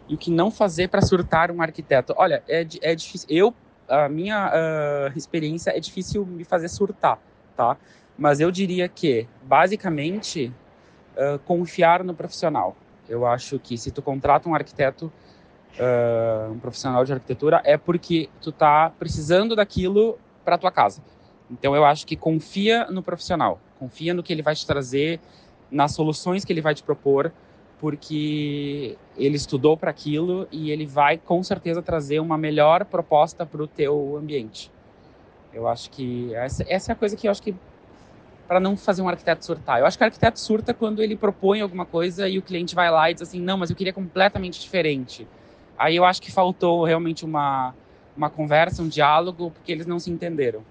[0.07, 2.13] E o que não fazer para surtar um arquiteto?
[2.17, 3.27] Olha, é, é difícil.
[3.29, 3.53] Eu,
[3.87, 7.19] a minha uh, experiência é difícil me fazer surtar,
[7.55, 7.77] tá?
[8.17, 10.51] Mas eu diria que, basicamente,
[11.15, 12.75] uh, confiar no profissional.
[13.07, 15.11] Eu acho que se tu contrata um arquiteto,
[15.77, 21.01] uh, um profissional de arquitetura é porque tu tá precisando daquilo para tua casa.
[21.49, 25.19] Então eu acho que confia no profissional, confia no que ele vai te trazer,
[25.71, 27.31] nas soluções que ele vai te propor,
[27.79, 33.61] porque ele estudou para aquilo e ele vai com certeza trazer uma melhor proposta para
[33.61, 34.71] o teu ambiente.
[35.53, 37.55] Eu acho que essa, essa é a coisa que eu acho que
[38.47, 39.79] para não fazer um arquiteto surtar.
[39.79, 42.89] Eu acho que o arquiteto surta quando ele propõe alguma coisa e o cliente vai
[42.89, 45.27] lá e diz assim: não, mas eu queria completamente diferente.
[45.77, 47.73] Aí eu acho que faltou realmente uma,
[48.15, 50.63] uma conversa, um diálogo, porque eles não se entenderam,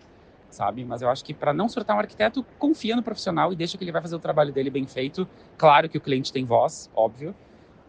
[0.51, 0.85] sabe?
[0.85, 3.85] Mas eu acho que para não surtar um arquiteto, confia no profissional e deixa que
[3.85, 5.29] ele vai fazer o trabalho dele bem feito.
[5.57, 7.35] Claro que o cliente tem voz, óbvio,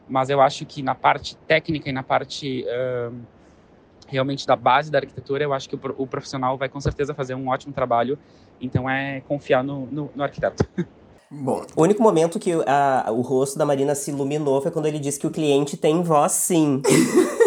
[0.07, 3.15] mas eu acho que na parte técnica e na parte uh,
[4.07, 7.49] realmente da base da arquitetura, eu acho que o, profissional vai com certeza fazer um
[7.49, 8.17] ótimo trabalho.
[8.59, 10.65] Então é confiar no, no, no arquiteto.
[11.29, 14.97] Bom, o único momento que a, o rosto da Marina se iluminou foi quando ele
[14.97, 16.81] disse que o cliente tem voz sim.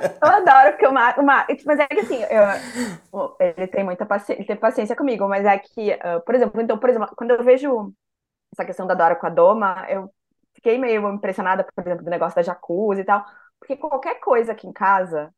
[0.22, 1.24] Eu adoro, porque o Marcos.
[1.64, 5.58] Mas é que assim, eu, ele tem muita paciência, ele tem paciência comigo, mas é
[5.58, 7.92] que, uh, por exemplo, então, por exemplo, quando eu vejo
[8.52, 10.10] essa questão da Dora com a Doma, eu
[10.54, 13.24] fiquei meio impressionada, por exemplo, do negócio da jacuzzi e tal,
[13.60, 15.32] porque qualquer coisa aqui em casa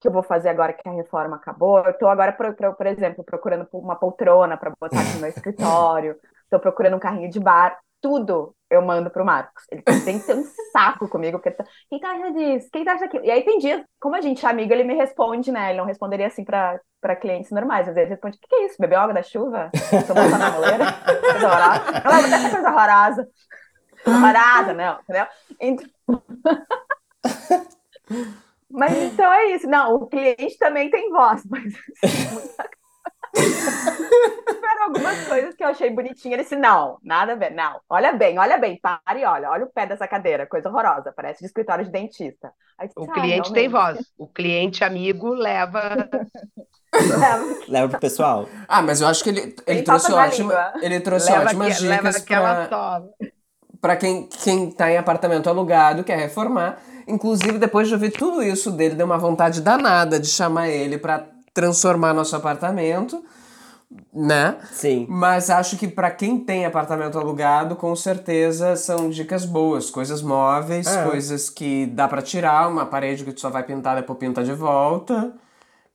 [0.00, 3.24] que eu vou fazer agora que a reforma acabou, eu tô agora, por, por exemplo,
[3.24, 6.16] procurando uma poltrona para botar aqui no meu escritório,
[6.50, 9.64] tô procurando um carrinho de bar, tudo eu mando pro Marcos.
[9.68, 12.68] Ele tem que ter um saco comigo, porque ele tá, quem tá acha disso?
[12.72, 13.24] Quem tá acha daquilo?
[13.24, 15.70] E aí tem dias, como a gente é amigo, ele me responde, né?
[15.70, 18.54] Ele não responderia assim pra, pra clientes normais, às vezes ele responde, o que, que
[18.54, 18.76] é isso?
[18.78, 19.70] Bebeu água da chuva?
[20.06, 20.92] Tô botando na moleira?
[21.02, 22.02] Coisa horrorosa.
[22.04, 23.28] Ela coisa horrorosa.
[24.06, 25.26] Horrorosa, não, entendeu?
[25.60, 26.22] Então...
[28.70, 29.66] mas então é isso.
[29.66, 32.48] Não, o cliente também tem voz, mas assim,
[34.46, 36.34] Tiveram algumas coisas que eu achei bonitinha.
[36.34, 37.80] Ele disse: não, nada a ver, não.
[37.88, 41.40] Olha bem, olha bem, pare e olha, olha o pé dessa cadeira, coisa horrorosa, parece
[41.40, 42.52] de escritório de dentista.
[42.80, 46.08] Disse, o ah, cliente tem voz, o cliente amigo leva.
[46.92, 48.48] leva, leva pro pessoal.
[48.68, 52.24] Ah, mas eu acho que ele, ele trouxe ótima, ele trouxe leva ótimas que, dicas
[52.24, 53.02] para
[53.80, 56.78] para quem, quem tá em apartamento alugado, quer reformar.
[57.06, 61.24] Inclusive, depois de ouvir tudo isso dele, deu uma vontade danada de chamar ele para
[61.56, 63.24] transformar nosso apartamento,
[64.12, 64.58] né?
[64.72, 65.06] Sim.
[65.08, 70.86] Mas acho que para quem tem apartamento alugado, com certeza são dicas boas, coisas móveis,
[70.86, 71.08] é.
[71.08, 74.52] coisas que dá para tirar, uma parede que tu só vai pintar depois pinta de
[74.52, 75.34] volta,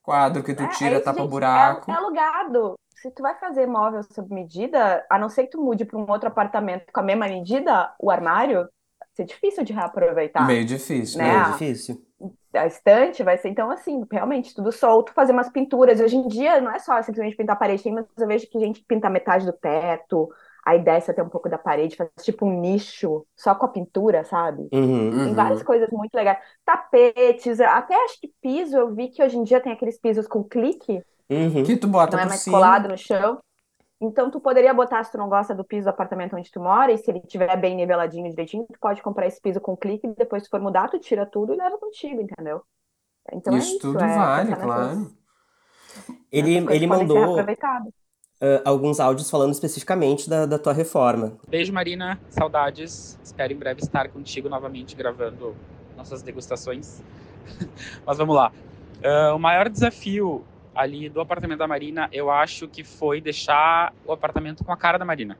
[0.01, 1.91] quadro que tu é, tira, é isso, tapa gente, buraco.
[1.91, 2.73] É, é alugado.
[2.95, 6.09] Se tu vai fazer móvel sob medida, a não ser que tu mude para um
[6.09, 10.47] outro apartamento com a mesma medida, o armário, vai ser difícil de reaproveitar.
[10.47, 11.31] Meio difícil, né?
[11.31, 12.10] Meio difícil
[12.53, 15.99] a estante vai ser, então, assim, realmente, tudo solto, fazer umas pinturas.
[15.99, 18.61] Hoje em dia, não é só simplesmente pintar a parede, mas eu vejo que a
[18.61, 20.29] gente pinta metade do teto,
[20.65, 24.23] aí desce até um pouco da parede, faz tipo um nicho só com a pintura,
[24.23, 24.63] sabe?
[24.71, 25.33] Uhum, tem uhum.
[25.33, 26.37] várias coisas muito legais.
[26.65, 30.43] Tapetes, até acho que piso, eu vi que hoje em dia tem aqueles pisos com
[30.43, 31.01] clique.
[31.29, 31.63] Uhum.
[31.63, 32.57] Que tu bota não é mais cima.
[32.57, 33.39] colado no chão.
[34.01, 36.91] Então, tu poderia botar, se tu não gosta do piso do apartamento onde tu mora,
[36.91, 40.15] e se ele estiver bem niveladinho, direitinho, tu pode comprar esse piso com clique, e
[40.15, 42.63] depois, se for mudar, tu tira tudo e leva contigo, entendeu?
[43.31, 45.11] Então, isso, é isso tudo é, vale, claro.
[46.31, 47.41] Ele, ele mandou
[48.41, 51.37] uh, alguns áudios falando especificamente da, da tua reforma.
[51.47, 52.19] Beijo, Marina.
[52.29, 53.19] Saudades.
[53.23, 55.55] Espero em breve estar contigo novamente gravando
[55.95, 57.03] nossas degustações.
[58.05, 58.51] Mas vamos lá.
[59.03, 64.11] Uh, o maior desafio ali do apartamento da Marina, eu acho que foi deixar o
[64.11, 65.37] apartamento com a cara da Marina.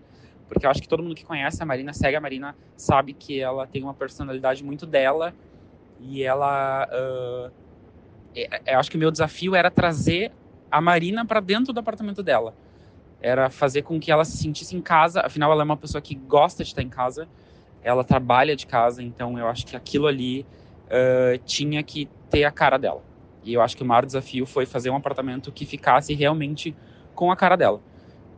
[0.48, 3.40] Porque eu acho que todo mundo que conhece a Marina, segue a Marina, sabe que
[3.40, 5.34] ela tem uma personalidade muito dela
[6.00, 6.88] e ela.
[6.92, 7.52] Uh,
[8.66, 10.32] eu acho que o meu desafio era trazer
[10.70, 12.54] a Marina para dentro do apartamento dela.
[13.22, 15.22] Era fazer com que ela se sentisse em casa.
[15.22, 17.30] Afinal, ela é uma pessoa que gosta de estar em casa.
[17.82, 20.46] Ela trabalha de casa, então eu acho que aquilo ali
[20.88, 23.11] uh, tinha que ter a cara dela.
[23.44, 26.76] E eu acho que o maior desafio foi fazer um apartamento que ficasse realmente
[27.16, 27.82] com a cara dela.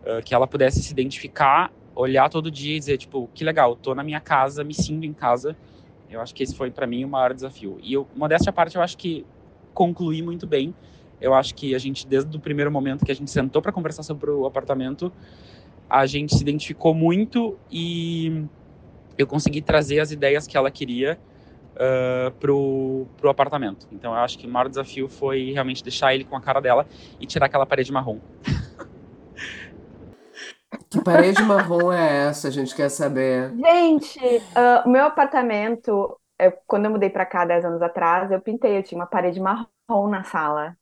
[0.04, 3.96] Uh, que ela pudesse se identificar, olhar todo dia e dizer, tipo, que legal, tô
[3.96, 5.56] na minha casa, me sinto em casa.
[6.10, 7.80] Eu acho que esse foi para mim o maior desafio.
[7.82, 9.26] E eu, modéstia à parte, eu acho que
[9.74, 10.74] concluí muito bem.
[11.20, 14.04] Eu acho que a gente, desde o primeiro momento que a gente sentou para conversar
[14.04, 15.12] sobre o apartamento,
[15.90, 18.46] a gente se identificou muito e
[19.18, 21.18] eu consegui trazer as ideias que ela queria
[21.74, 23.88] uh, pro, pro apartamento.
[23.92, 26.86] Então eu acho que o maior desafio foi realmente deixar ele com a cara dela
[27.20, 28.20] e tirar aquela parede marrom.
[30.90, 32.48] Que parede marrom é essa?
[32.48, 33.52] A gente quer saber.
[33.56, 38.40] Gente, uh, o meu apartamento, eu, quando eu mudei para cá 10 anos atrás, eu
[38.42, 40.76] pintei, eu tinha uma parede marrom na sala.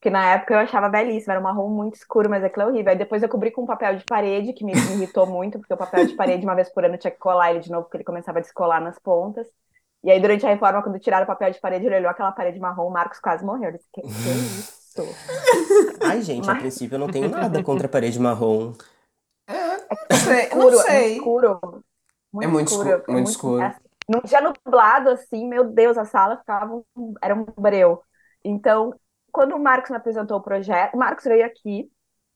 [0.00, 2.92] Que na época eu achava belíssimo, era um marrom muito escuro, mas aquilo é horrível.
[2.92, 5.76] Aí depois eu cobri com um papel de parede, que me irritou muito, porque o
[5.76, 8.04] papel de parede, uma vez por ano, tinha que colar ele de novo, porque ele
[8.04, 9.46] começava a descolar nas pontas.
[10.02, 12.58] E aí, durante a reforma, quando tiraram o papel de parede, ele olhou aquela parede
[12.58, 13.66] marrom, o Marcos quase morreu.
[13.66, 14.80] Eu disse, que, que é isso?
[16.02, 16.56] Ai, gente, Mas...
[16.56, 18.72] a princípio eu não tenho nada contra a parede marrom.
[19.46, 19.76] É,
[20.10, 20.48] não sei.
[20.54, 20.96] Não sei.
[20.96, 21.60] É muito escuro.
[22.32, 22.88] Muito é muito escuro.
[22.88, 23.62] escuro muito, muito escuro.
[23.62, 23.76] É,
[24.08, 28.02] num dia nublado, assim, meu Deus, a sala ficava um, era um breu.
[28.44, 28.94] Então,
[29.30, 31.90] quando o Marcos me apresentou o projeto, o Marcos veio aqui,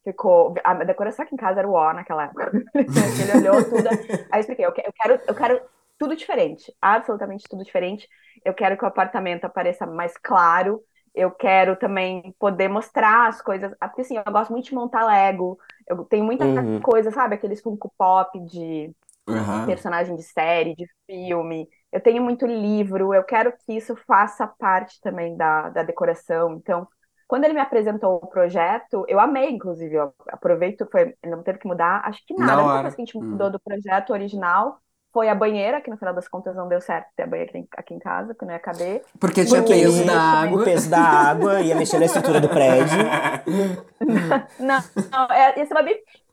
[0.05, 0.55] ficou.
[0.63, 2.53] A decoração aqui em casa era o ó naquela época.
[2.75, 3.89] Ele olhou tudo.
[3.89, 5.61] Aí eu expliquei, eu quero, eu quero
[6.05, 8.07] tudo diferente, absolutamente tudo diferente.
[8.45, 10.83] Eu quero que o apartamento apareça mais claro.
[11.15, 13.73] Eu quero também poder mostrar as coisas.
[13.81, 15.59] Porque assim, eu gosto muito de montar Lego.
[15.89, 16.81] Eu tenho muita uhum.
[16.81, 17.37] coisa, sabe?
[17.37, 18.93] Aqueles Funko Pop de
[19.27, 19.67] uhum.
[19.67, 21.67] personagem de série, de filme.
[21.91, 23.15] Eu tenho muito livro.
[23.15, 26.55] Eu quero que isso faça parte também da, da decoração.
[26.55, 26.87] Então,
[27.27, 29.95] quando ele me apresentou o projeto, eu amei, inclusive.
[29.95, 32.75] Eu aproveito, foi, não teve que mudar, acho que nada.
[32.77, 33.53] Depois que a gente mudou hum.
[33.53, 34.79] do projeto original,
[35.15, 37.95] foi a banheira, que no final das contas não deu certo ter a banheira aqui
[37.95, 39.03] em casa, que não ia caber.
[39.21, 40.61] Porque tinha o peso da água.
[40.61, 42.99] O peso da água ia mexer na estrutura do prédio.
[44.59, 44.81] não,
[45.13, 45.83] não, é, ia ser uma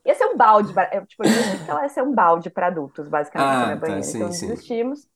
[0.04, 0.74] ia ser um balde,
[1.06, 4.00] tipo, que ela ia ser um balde para adultos, basicamente, ah, na banheira.
[4.00, 4.48] Tá, sim, então sim.
[4.48, 5.08] desistimos.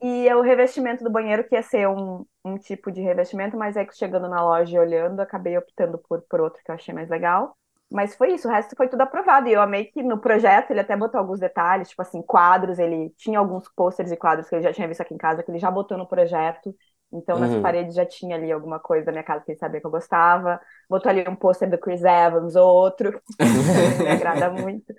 [0.00, 3.84] E o revestimento do banheiro, que ia ser um, um tipo de revestimento, mas é
[3.84, 7.10] que chegando na loja e olhando, acabei optando por, por outro que eu achei mais
[7.10, 7.56] legal.
[7.90, 9.48] Mas foi isso, o resto foi tudo aprovado.
[9.48, 13.10] E eu amei que no projeto ele até botou alguns detalhes, tipo assim, quadros, ele
[13.16, 15.58] tinha alguns pôsteres e quadros que ele já tinha visto aqui em casa, que ele
[15.58, 16.74] já botou no projeto.
[17.12, 17.42] Então, uhum.
[17.42, 19.90] nas paredes já tinha ali alguma coisa da minha casa que ele sabia que eu
[19.90, 20.60] gostava.
[20.88, 24.94] Botou ali um pôster do Chris Evans ou outro, que me agrada muito,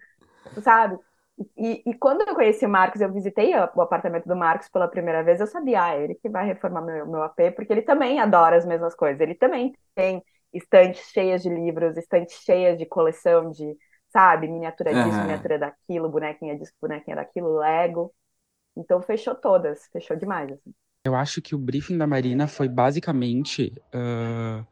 [0.61, 0.99] sabe?
[1.57, 5.23] E, e, quando eu conheci o Marcos, eu visitei o apartamento do Marcos pela primeira
[5.23, 8.57] vez, eu sabia, ah, ele que vai reformar meu, meu AP, porque ele também adora
[8.57, 9.19] as mesmas coisas.
[9.19, 10.21] Ele também tem
[10.53, 13.75] estantes cheias de livros, estantes cheias de coleção de,
[14.11, 15.21] sabe, miniatura disso, uhum.
[15.23, 18.13] miniatura daquilo, bonequinha disso, bonequinha daquilo, Lego.
[18.75, 20.51] Então fechou todas, fechou demais.
[20.51, 20.73] Assim.
[21.03, 24.65] Eu acho que o briefing da Marina foi basicamente uh,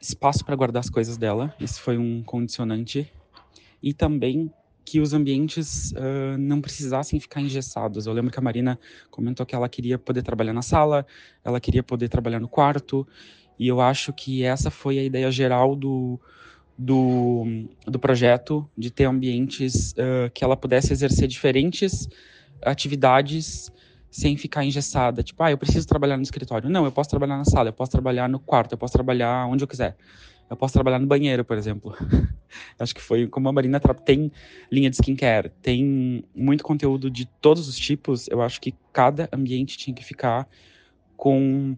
[0.00, 1.54] espaço para guardar as coisas dela.
[1.58, 3.12] Isso foi um condicionante.
[3.82, 4.52] E também
[4.84, 8.06] que os ambientes uh, não precisassem ficar engessados.
[8.06, 8.78] Eu lembro que a Marina
[9.10, 11.06] comentou que ela queria poder trabalhar na sala,
[11.44, 13.06] ela queria poder trabalhar no quarto,
[13.60, 16.18] e eu acho que essa foi a ideia geral do,
[16.78, 17.44] do,
[17.86, 22.08] do projeto, de ter ambientes uh, que ela pudesse exercer diferentes
[22.62, 23.70] atividades
[24.10, 25.22] sem ficar engessada.
[25.22, 26.70] Tipo, ah, eu preciso trabalhar no escritório.
[26.70, 29.62] Não, eu posso trabalhar na sala, eu posso trabalhar no quarto, eu posso trabalhar onde
[29.62, 29.94] eu quiser.
[30.48, 31.94] Eu posso trabalhar no banheiro, por exemplo.
[32.80, 34.32] Acho que foi como a Marina tem
[34.72, 38.26] linha de skincare, tem muito conteúdo de todos os tipos.
[38.26, 40.48] Eu acho que cada ambiente tinha que ficar
[41.14, 41.76] com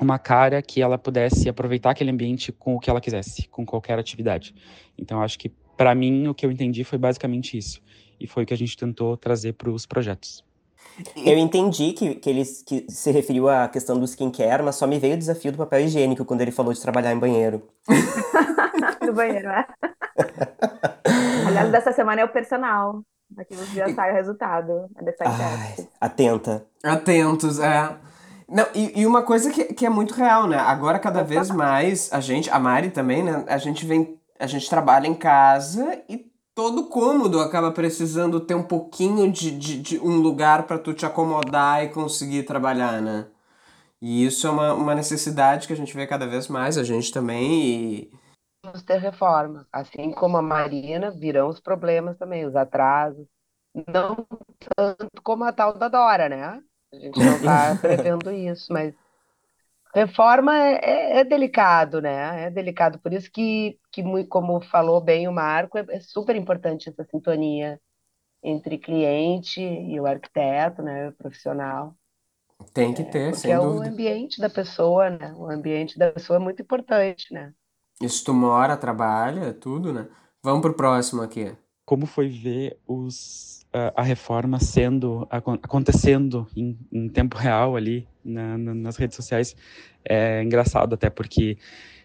[0.00, 3.98] uma cara que ela pudesse aproveitar aquele ambiente com o que ela quisesse, com qualquer
[3.98, 4.54] atividade.
[4.98, 7.80] Então, acho que para mim o que eu entendi foi basicamente isso.
[8.20, 10.44] E foi o que a gente tentou trazer para os projetos.
[11.16, 14.98] Eu entendi que, que ele que se referiu à questão do skincare, mas só me
[14.98, 17.62] veio o desafio do papel higiênico quando ele falou de trabalhar em banheiro.
[19.04, 19.66] no banheiro, é.
[21.48, 23.02] Aliás, dessa semana é o personal.
[23.28, 24.88] Daqui uns dias sai o resultado.
[24.96, 26.64] É Ai, atenta.
[26.82, 27.96] Atentos, é.
[28.48, 30.58] Não, e, e, uma coisa que, que é muito real, né?
[30.58, 33.44] Agora, cada vez mais, a gente, a Mari também, né?
[33.48, 38.62] A gente vem, a gente trabalha em casa e todo cômodo acaba precisando ter um
[38.62, 43.26] pouquinho de, de, de um lugar para tu te acomodar e conseguir trabalhar, né?
[44.00, 47.10] E isso é uma, uma necessidade que a gente vê cada vez mais, a gente
[47.10, 47.94] também.
[47.94, 48.12] E...
[48.62, 49.66] Vamos ter reforma.
[49.72, 53.26] Assim como a Marina, virão os problemas também, os atrasos.
[53.88, 54.26] Não
[54.76, 56.62] tanto como a tal da Dora, né?
[56.96, 58.94] A gente não está prevendo isso, mas
[59.94, 62.46] Reforma é, é, é, delicado, né?
[62.46, 62.98] É delicado.
[62.98, 67.80] Por isso que, que como falou bem o Marco, é, é super importante essa sintonia
[68.42, 71.10] entre cliente e o arquiteto, né?
[71.10, 71.94] O profissional.
[72.72, 73.88] Tem que ter, Porque sem é dúvida.
[73.88, 75.32] o ambiente da pessoa, né?
[75.36, 77.52] O ambiente da pessoa é muito importante, né?
[78.02, 80.08] Isso tu mora, trabalha, tudo, né?
[80.42, 81.56] Vamos pro próximo aqui.
[81.84, 83.63] Como foi ver os
[83.96, 89.56] a, reforma sendo acontecendo em, em tempo real ali na, na, nas redes sociais
[90.04, 91.58] é engraçado até porque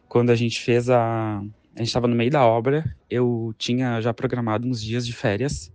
[0.08, 1.44] quando a gente fez a
[1.76, 5.72] a gente estava no meio da obra eu tinha já programado uns dias de férias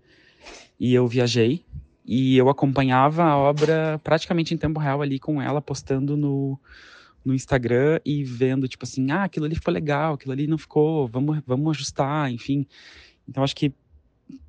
[0.80, 1.64] e eu viajei
[2.04, 6.58] e eu acompanhava a obra praticamente em tempo real ali com ela postando no
[7.24, 11.06] no Instagram e vendo tipo assim ah aquilo ali ficou legal aquilo ali não ficou
[11.06, 12.66] vamos vamos ajustar enfim.
[13.26, 13.72] Então acho que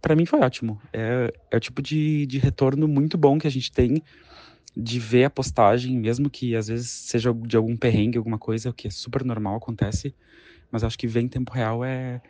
[0.02, 0.82] para mim foi ótimo.
[0.92, 4.02] É, é o tipo de, de retorno muito bom que a gente tem
[4.76, 8.74] de ver a postagem, mesmo que às vezes seja de algum perrengue, alguma coisa, o
[8.74, 10.14] que é super normal, acontece.
[10.70, 12.22] Mas acho que ver em tempo real é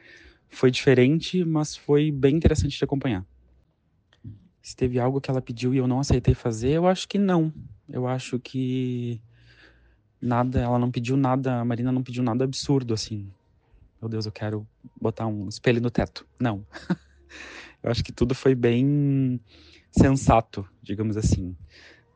[0.48, 3.26] foi diferente, mas foi bem interessante de acompanhar.
[4.62, 7.54] Se teve algo que ela pediu e eu não aceitei fazer, eu acho que não.
[7.90, 9.22] Eu acho que
[10.22, 13.30] nada, ela não pediu nada, a Marina não pediu nada absurdo assim.
[14.02, 14.68] Meu Deus, eu quero
[15.00, 16.26] botar um espelho no teto.
[16.40, 16.66] Não.
[17.82, 19.40] Eu acho que tudo foi bem
[19.92, 21.56] sensato, digamos assim.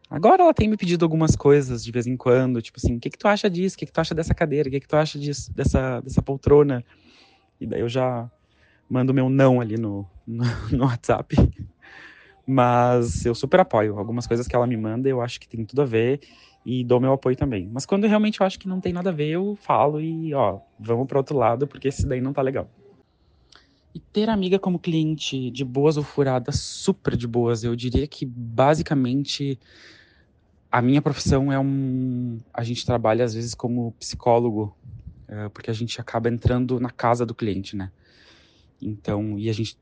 [0.09, 3.11] Agora ela tem me pedido algumas coisas de vez em quando, tipo assim, o que,
[3.11, 3.75] que tu acha disso?
[3.75, 4.67] O que, que tu acha dessa cadeira?
[4.67, 6.83] O que, que tu acha disso, dessa, dessa poltrona?
[7.61, 8.29] E daí eu já
[8.89, 10.43] mando meu não ali no, no,
[10.75, 11.35] no WhatsApp.
[12.45, 13.99] Mas eu super apoio.
[13.99, 16.19] Algumas coisas que ela me manda eu acho que tem tudo a ver
[16.65, 17.69] e dou meu apoio também.
[17.71, 20.59] Mas quando realmente eu acho que não tem nada a ver, eu falo e, ó,
[20.79, 22.67] vamos para outro lado, porque esse daí não tá legal.
[23.93, 28.25] E ter amiga como cliente de boas ou furadas, super de boas, eu diria que
[28.25, 29.59] basicamente
[30.71, 32.39] a minha profissão é um.
[32.53, 34.75] A gente trabalha às vezes como psicólogo,
[35.27, 37.91] é, porque a gente acaba entrando na casa do cliente, né?
[38.81, 39.77] Então, e a gente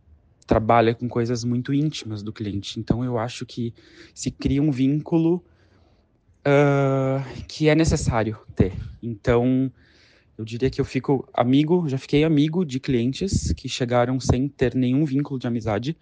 [0.45, 2.79] trabalha com coisas muito íntimas do cliente.
[2.79, 3.73] Então, eu acho que
[4.15, 5.43] se cria um vínculo
[6.47, 8.73] uh, que é necessário ter.
[9.03, 9.71] Então,
[10.37, 14.75] eu diria que eu fico amigo, já fiquei amigo de clientes que chegaram sem ter
[14.75, 15.97] nenhum vínculo de amizade.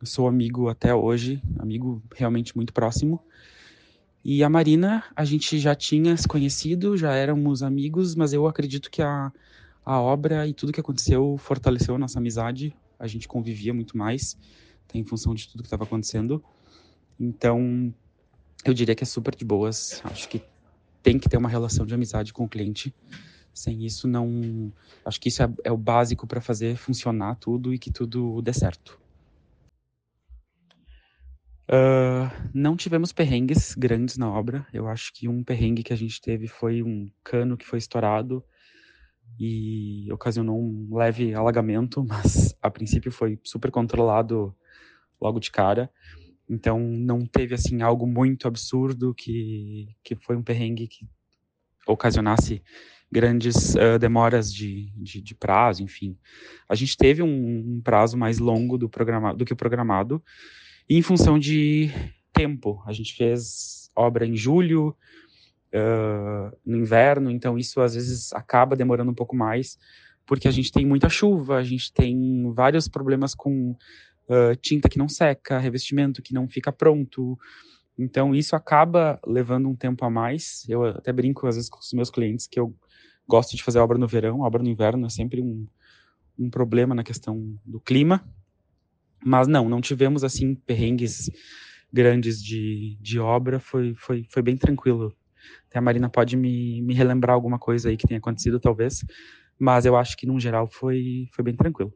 [0.00, 3.22] Eu sou amigo até hoje, amigo realmente muito próximo.
[4.24, 8.90] E a Marina, a gente já tinha se conhecido, já éramos amigos, mas eu acredito
[8.90, 9.32] que a,
[9.84, 12.74] a obra e tudo que aconteceu fortaleceu a nossa amizade.
[12.98, 14.36] A gente convivia muito mais,
[14.92, 16.42] em função de tudo que estava acontecendo.
[17.18, 17.94] Então,
[18.64, 20.02] eu diria que é super de boas.
[20.04, 20.42] Acho que
[21.02, 22.92] tem que ter uma relação de amizade com o cliente.
[23.52, 24.72] Sem isso, não.
[25.04, 28.52] Acho que isso é, é o básico para fazer funcionar tudo e que tudo dê
[28.52, 28.98] certo.
[31.68, 34.66] Uh, não tivemos perrengues grandes na obra.
[34.72, 38.44] Eu acho que um perrengue que a gente teve foi um cano que foi estourado
[39.38, 44.54] e ocasionou um leve alagamento, mas a princípio foi super controlado
[45.20, 45.88] logo de cara.
[46.48, 51.08] Então não teve assim algo muito absurdo que, que foi um perrengue que
[51.86, 52.62] ocasionasse
[53.10, 56.16] grandes uh, demoras de, de, de, prazo, enfim.
[56.68, 60.22] A gente teve um, um prazo mais longo do, programa, do que o programado,
[60.88, 61.90] e em função de
[62.32, 62.82] tempo.
[62.86, 64.96] A gente fez obra em julho,
[65.74, 69.78] uh, no inverno, então isso às vezes acaba demorando um pouco mais,
[70.24, 74.98] porque a gente tem muita chuva, a gente tem vários problemas com uh, tinta que
[74.98, 77.36] não seca, revestimento que não fica pronto,
[77.98, 80.64] então isso acaba levando um tempo a mais.
[80.68, 82.74] Eu até brinco às vezes com os meus clientes que eu
[83.30, 85.66] gosto de fazer obra no verão, obra no inverno é sempre um,
[86.38, 88.22] um problema na questão do clima.
[89.24, 91.30] Mas não, não tivemos assim perrengues
[91.92, 95.14] grandes de, de obra, foi, foi, foi bem tranquilo.
[95.68, 99.04] Até a Marina pode me, me relembrar alguma coisa aí que tenha acontecido, talvez,
[99.58, 101.92] mas eu acho que, no geral, foi, foi bem tranquilo.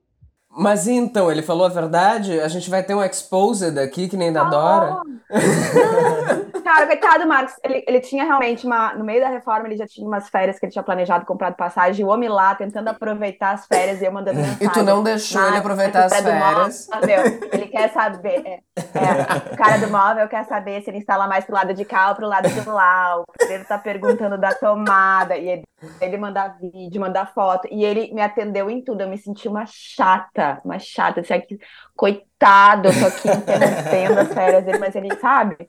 [0.56, 2.38] Mas então, ele falou a verdade?
[2.40, 5.00] A gente vai ter um exposed aqui, que nem da Dora?
[6.74, 8.94] Cara, coitado Marcos, ele, ele tinha realmente uma.
[8.94, 12.04] No meio da reforma, ele já tinha umas férias que ele tinha planejado, comprado passagem,
[12.04, 14.66] o homem lá tentando aproveitar as férias e eu mandando mensagem.
[14.66, 16.88] E tu não deixou ele aproveitar as férias.
[16.92, 18.42] Móvel, ele quer saber.
[18.44, 21.84] É, é, o cara do móvel quer saber se ele instala mais pro lado de
[21.84, 23.20] cá ou pro lado de lá.
[23.20, 25.36] O pedreiro tá perguntando da tomada.
[25.36, 25.62] E ele,
[26.00, 27.68] ele mandar vídeo, mandar foto.
[27.70, 29.02] E ele me atendeu em tudo.
[29.02, 31.20] Eu me senti uma chata, uma chata.
[31.20, 31.56] Disse aqui,
[31.94, 35.68] coitado, eu tô aqui interrompendo as férias dele, mas ele sabe.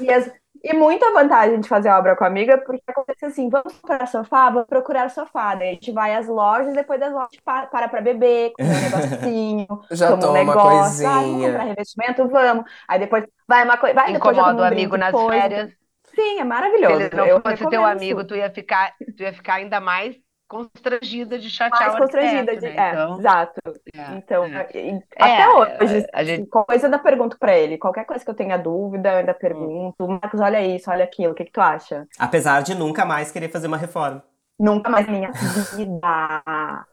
[0.00, 0.30] E, as,
[0.62, 4.50] e muita vantagem de fazer obra com a amiga, porque acontece assim: vamos procurar sofá,
[4.50, 5.54] vamos procurar sofá.
[5.54, 8.80] Daí a gente vai às lojas, depois das lojas para, para pra beber, comer um
[8.80, 11.08] negocinho, já toma um negócio, uma coisinha.
[11.08, 12.64] Ah, vamos comprar revestimento, vamos.
[12.88, 14.10] Aí depois vai uma coisa.
[14.10, 15.40] Incomoda o amigo nas depois.
[15.40, 15.70] férias.
[16.14, 16.96] Sim, é maravilhoso.
[16.96, 20.16] Se ele não eu fosse teu amigo, tu ia, ficar, tu ia ficar ainda mais
[20.54, 22.76] constrangida de chatear mais constrangida de, né?
[22.76, 23.60] é, então, exato.
[23.92, 25.02] É, então, é.
[25.18, 26.46] até é, hoje, a gente...
[26.48, 29.38] coisa eu ainda pergunto para ele, qualquer coisa que eu tenha dúvida, eu ainda hum.
[29.40, 32.06] pergunto, Marcos, olha isso, olha aquilo, o que, que tu acha?
[32.16, 34.24] Apesar de nunca mais querer fazer uma reforma.
[34.58, 36.86] Nunca mais minha vida.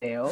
[0.00, 0.26] Eu?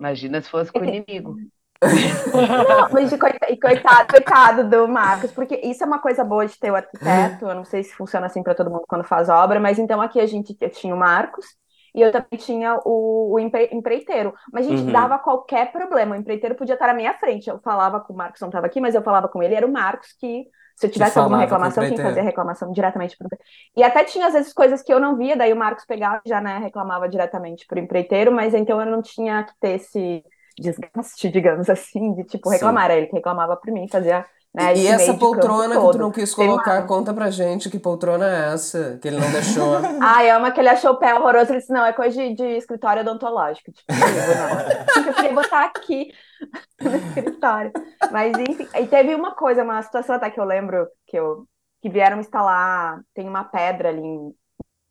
[0.00, 1.36] Imagina se fosse com o inimigo.
[1.82, 6.58] Não, mas de coitado, coitado, coitado do Marcos, porque isso é uma coisa boa de
[6.58, 7.46] ter o arquiteto.
[7.46, 10.20] Eu não sei se funciona assim para todo mundo quando faz obra, mas então aqui
[10.20, 11.46] a gente tinha o Marcos
[11.94, 14.32] e eu também tinha o, o empreiteiro.
[14.52, 14.92] Mas a gente uhum.
[14.92, 16.14] dava qualquer problema.
[16.14, 17.50] O empreiteiro podia estar na minha frente.
[17.50, 19.54] Eu falava com o Marcos, não estava aqui, mas eu falava com ele.
[19.54, 23.28] Era o Marcos que, se eu tivesse alguma reclamação, quem fazia a reclamação diretamente para
[23.76, 26.28] E até tinha às vezes coisas que eu não via, daí o Marcos pegava e
[26.28, 30.24] já né, reclamava diretamente para o empreiteiro, mas então eu não tinha que ter esse
[30.58, 32.84] desgaste, digamos assim, de tipo reclamar.
[32.86, 34.26] Era ele reclamava por mim, fazia.
[34.54, 36.86] Né, e essa poltrona que tu não quis colocar, uma...
[36.86, 39.76] conta pra gente que poltrona é essa, que ele não deixou.
[40.02, 41.52] ah, é uma que ele achou o pé horroroso.
[41.52, 43.72] Ele disse: não, é coisa de, de escritório odontológico.
[43.72, 45.06] Tipo, não.
[45.06, 46.12] eu queria botar aqui
[46.82, 47.72] no escritório.
[48.10, 51.46] Mas enfim, e teve uma coisa, uma situação até que eu lembro que, eu,
[51.80, 53.00] que vieram instalar.
[53.14, 54.02] Tem uma pedra ali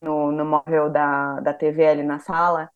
[0.01, 2.70] no, no móvel da, da TV ali na sala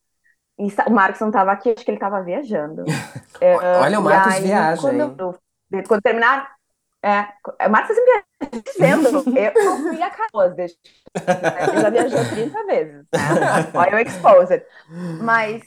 [0.58, 2.84] o Marcos não estava aqui, acho que ele estava viajando.
[3.42, 4.82] é, Olha, o Marcos aí, viaja.
[4.82, 5.40] Quando,
[5.88, 6.56] quando terminar.
[7.04, 7.28] É,
[7.68, 10.76] o Marcos sempre dizendo, eu fui a Canoas, deixa,
[11.14, 13.06] ele já viajou 30 vezes, né?
[13.76, 14.66] Olha o exposed.
[15.22, 15.62] Mas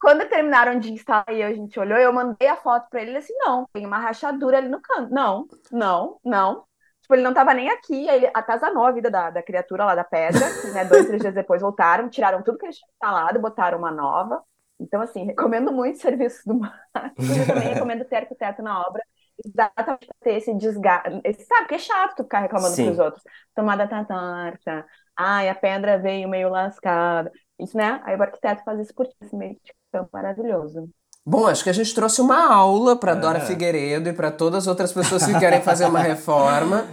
[0.00, 3.18] quando terminaram de instalar e a gente olhou, eu mandei a foto para ele, ele
[3.18, 5.12] assim, não, tem uma rachadura ali no canto.
[5.12, 6.64] Não, não, não.
[7.10, 9.96] Tipo, ele não tava nem aqui, aí ele atazanou a vida da, da criatura lá
[9.96, 10.38] da pedra,
[10.72, 10.84] né?
[10.84, 14.40] Dois, três dias depois voltaram, tiraram tudo que eles tinham instalado, botaram uma nova.
[14.78, 17.36] Então, assim, recomendo muito o serviço do Marcos.
[17.36, 19.02] Eu também recomendo ter arquiteto na obra,
[19.44, 21.10] exatamente para ter esse desgaste.
[21.48, 22.86] Sabe, que é chato tu ficar reclamando Sim.
[22.86, 23.24] pros outros.
[23.56, 24.86] Tomada tá torta,
[25.16, 27.32] ai, a pedra veio meio lascada.
[27.58, 28.00] Isso, né?
[28.04, 30.88] Aí o arquiteto faz isso por ti, esse meio de campo maravilhoso.
[31.26, 33.16] Bom, acho que a gente trouxe uma aula para É.
[33.16, 36.86] Dora Figueiredo e para todas as outras pessoas que querem fazer uma reforma.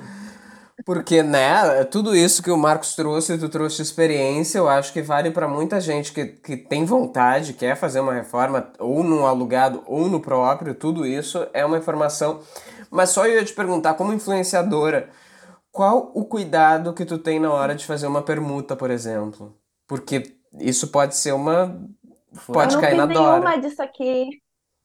[0.85, 5.31] Porque, né, tudo isso que o Marcos trouxe, tu trouxe experiência, eu acho que vale
[5.31, 10.07] para muita gente que, que tem vontade, quer fazer uma reforma, ou no alugado ou
[10.07, 12.39] no próprio, tudo isso é uma informação.
[12.89, 15.09] Mas só eu ia te perguntar, como influenciadora,
[15.71, 19.57] qual o cuidado que tu tem na hora de fazer uma permuta, por exemplo?
[19.87, 21.79] Porque isso pode ser uma.
[22.51, 23.39] Pode eu não cair na Dora.
[23.39, 24.29] nenhuma disso aqui.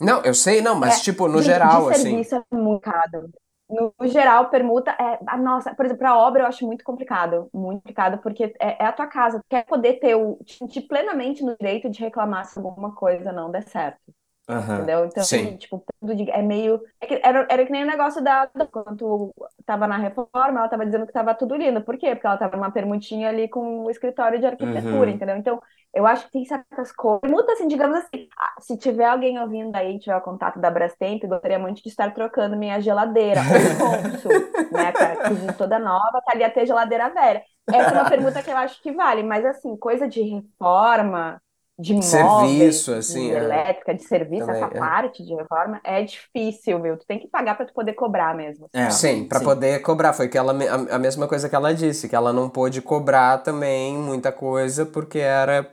[0.00, 2.02] Não, eu sei, não, mas É, tipo, no Gente, geral, de assim.
[2.02, 3.30] serviço é muito caro.
[3.70, 5.18] No, no geral, permuta é.
[5.26, 7.48] A nossa, por exemplo, para obra eu acho muito complicado.
[7.54, 9.38] Muito complicado, porque é, é a tua casa.
[9.40, 10.36] Tu quer poder ter o.
[10.44, 14.00] te sentir plenamente no direito de reclamar se alguma coisa não der certo.
[14.48, 14.86] Aham.
[14.86, 15.04] Entendeu?
[15.04, 15.56] Então, Sim.
[15.58, 15.84] tipo,
[16.32, 16.80] é meio.
[17.00, 18.46] é era, era que nem o negócio da.
[18.70, 19.34] Quando
[19.66, 21.82] tava na reforma, ela tava dizendo que tava tudo lindo.
[21.82, 22.14] Por quê?
[22.14, 25.14] Porque ela tava numa permutinha ali com o escritório de arquitetura, Uhum.
[25.14, 25.36] entendeu?
[25.36, 25.60] Então,
[25.92, 27.20] eu acho que tem certas coisas.
[27.20, 28.28] Permuta, assim, digamos assim,
[28.60, 32.56] se tiver alguém ouvindo aí, tiver o contato da Brastemp, gostaria muito de estar trocando
[32.56, 33.46] minha geladeira.
[33.48, 34.92] Ou ponto, né?
[35.26, 37.42] Que toda nova, tá ali até geladeira velha.
[37.70, 41.40] Essa é uma permuta que eu acho que vale, mas assim, coisa de reforma,
[41.82, 43.36] de móveis, Serviço, assim, de é.
[43.36, 44.78] elétrica, de serviço, Também, essa é.
[44.78, 46.98] parte de reforma é difícil, viu?
[46.98, 48.70] Tu tem que pagar pra tu poder cobrar mesmo.
[48.74, 49.44] É, Sim, pra sim.
[49.44, 50.12] poder cobrar.
[50.14, 53.38] Foi que ela, a, a mesma coisa que ela disse, que ela não pôde cobrar
[53.42, 55.70] também muita coisa porque era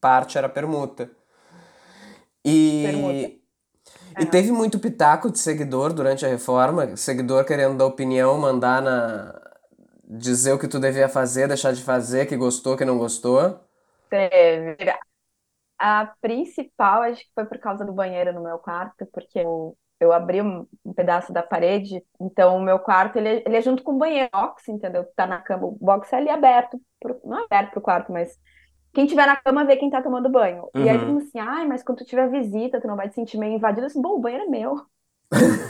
[0.00, 1.08] parte era permuta.
[2.44, 3.30] E Permuta.
[4.18, 9.34] e teve muito pitaco de seguidor durante a reforma, seguidor querendo dar opinião, mandar na
[10.08, 13.60] dizer o que tu devia fazer, deixar de fazer, que gostou, que não gostou.
[14.08, 14.76] Teve.
[15.80, 20.12] A principal, acho que foi por causa do banheiro no meu quarto, porque eu, eu
[20.12, 23.82] abri um, um pedaço da parede, então o meu quarto ele, é- ele é junto
[23.82, 25.06] com o banheiro, box, entendeu?
[25.16, 28.38] Tá na cama, o box é ali aberto, pro- não é aberto pro quarto, mas
[28.94, 30.70] quem tiver na cama vê quem tá tomando banho.
[30.78, 31.06] E aí, Uhum.
[31.06, 33.86] como assim, ai, mas quando tu tiver visita, tu não vai te sentir meio invadido.
[33.86, 34.74] Assim, bom, o banheiro é meu.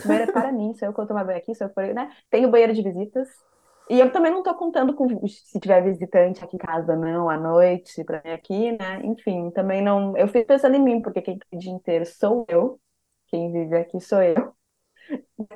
[0.05, 1.95] O banheiro é para mim, sou eu que tomar banho aqui, sou eu que vou,
[1.95, 2.11] né?
[2.31, 3.29] Tem o banheiro de visitas.
[3.91, 7.37] E eu também não tô contando com se tiver visitante aqui em casa, não, à
[7.37, 9.01] noite, pra mim aqui, né?
[9.03, 10.17] Enfim, também não.
[10.17, 12.81] Eu fico pensando em mim, porque quem fica o dia inteiro sou eu,
[13.27, 14.55] quem vive aqui sou eu.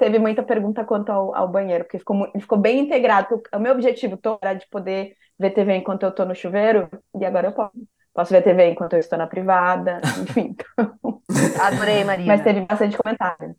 [0.01, 3.41] Teve muita pergunta quanto ao, ao banheiro, porque ficou, ficou bem integrado.
[3.55, 6.89] O meu objetivo todo era de poder ver TV enquanto eu tô no chuveiro,
[7.21, 7.73] e agora eu posso.
[8.13, 10.55] Posso ver TV enquanto eu estou na privada, enfim.
[11.61, 12.29] Adorei, Marina.
[12.29, 13.57] Mas teve bastante comentário.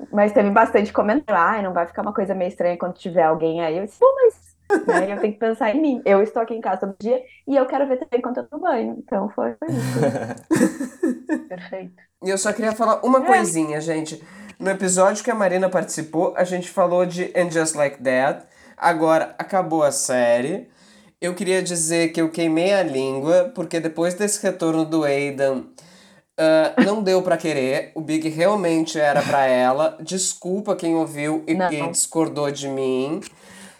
[0.00, 0.06] É.
[0.12, 1.40] Mas teve bastante comentário.
[1.40, 3.76] Ai, não vai ficar uma coisa meio estranha quando tiver alguém aí.
[3.76, 4.50] Eu disse, pô, mas
[4.86, 6.02] né, eu tenho que pensar em mim.
[6.04, 8.56] Eu estou aqui em casa todo dia e eu quero ver TV enquanto eu tô
[8.56, 8.96] no banho.
[8.98, 11.44] Então foi, foi isso.
[11.48, 11.94] Perfeito.
[12.22, 14.22] E eu só queria falar uma coisinha, gente.
[14.58, 18.46] No episódio que a Marina participou, a gente falou de And Just Like That.
[18.76, 20.68] Agora acabou a série.
[21.20, 25.64] Eu queria dizer que eu queimei a língua, porque depois desse retorno do Aidan,
[26.40, 27.92] ah, não deu pra querer.
[27.94, 29.98] O Big realmente era pra ela.
[30.00, 33.20] Desculpa quem ouviu e, e discordou de mim.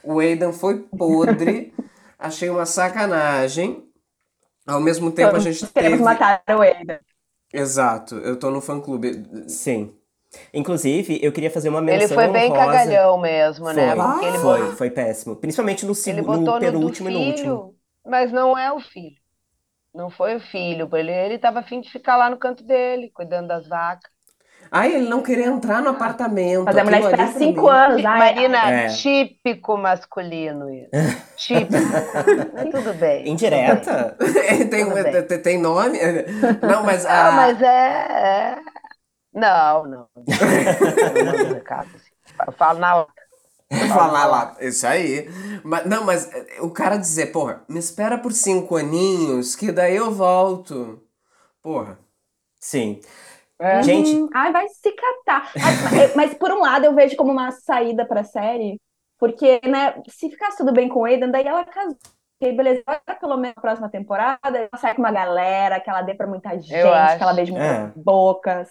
[0.03, 1.75] O Aidan foi podre.
[2.19, 3.85] Achei uma sacanagem.
[4.67, 6.03] Ao mesmo tempo, a gente Queremos teve.
[6.03, 7.01] matar o Eda.
[7.53, 9.25] Exato, eu tô no fã-clube.
[9.49, 9.97] Sim.
[10.55, 12.53] Inclusive, eu queria fazer uma Ele menção foi bem honrosa.
[12.53, 13.97] cagalhão mesmo, né?
[13.97, 15.37] Foi, Porque ele foi, botou, foi péssimo.
[15.37, 17.61] Principalmente no, ele no penúltimo e no último.
[17.61, 19.20] filho, mas não é o filho.
[19.95, 20.89] Não foi o filho.
[20.93, 24.11] Ele, ele tava afim de ficar lá no canto dele, cuidando das vacas.
[24.73, 26.65] Ai, ele não queria entrar no apartamento.
[26.65, 28.05] Fazer a mulher pra cinco anos.
[28.05, 28.87] Ai, Marina, É.
[28.89, 30.91] típico masculino isso.
[31.37, 31.73] Típico.
[32.55, 33.29] Mas tudo bem.
[33.29, 34.17] Indireta?
[34.71, 35.23] tem, Tudo bem.
[35.27, 35.99] tem, tem nome?
[36.63, 37.33] Não, mas Ah, a.
[37.33, 38.59] mas é, é-
[39.35, 40.07] Não, não.
[40.17, 42.11] Eu mando recado, assim.
[42.47, 43.09] Eu falo na hora.
[43.95, 45.29] Falar lá, isso aí.
[45.65, 49.97] Mas, não, mas eh, o cara dizer, porra, me espera por cinco aninhos, que daí
[49.97, 51.01] eu volto.
[51.63, 51.99] Porra.
[52.61, 53.01] Sim.
[53.61, 53.83] É.
[53.83, 55.57] Gente, Hum, ai, vai se catar.
[55.61, 58.81] Ai, mas, mas por um lado eu vejo como uma saída pra série,
[59.19, 61.97] porque, né, se ficasse tudo bem com o Aidan, daí ela casou.
[62.43, 66.01] Ok, beleza, agora pelo menos na próxima temporada, ela sai com uma galera, que ela
[66.03, 67.17] dê pra muita gente, acho.
[67.19, 67.95] que ela beije muitas É.
[67.95, 68.71] bocas.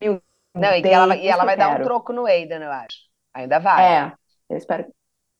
[0.00, 0.22] Meu
[0.54, 1.82] Não, e Deus, ela, vai- e ela vai eu dar um quero.
[1.82, 2.98] troco no Aidan, eu acho.
[3.34, 3.94] Ainda vai.
[3.94, 4.12] É,
[4.50, 4.86] eu espero,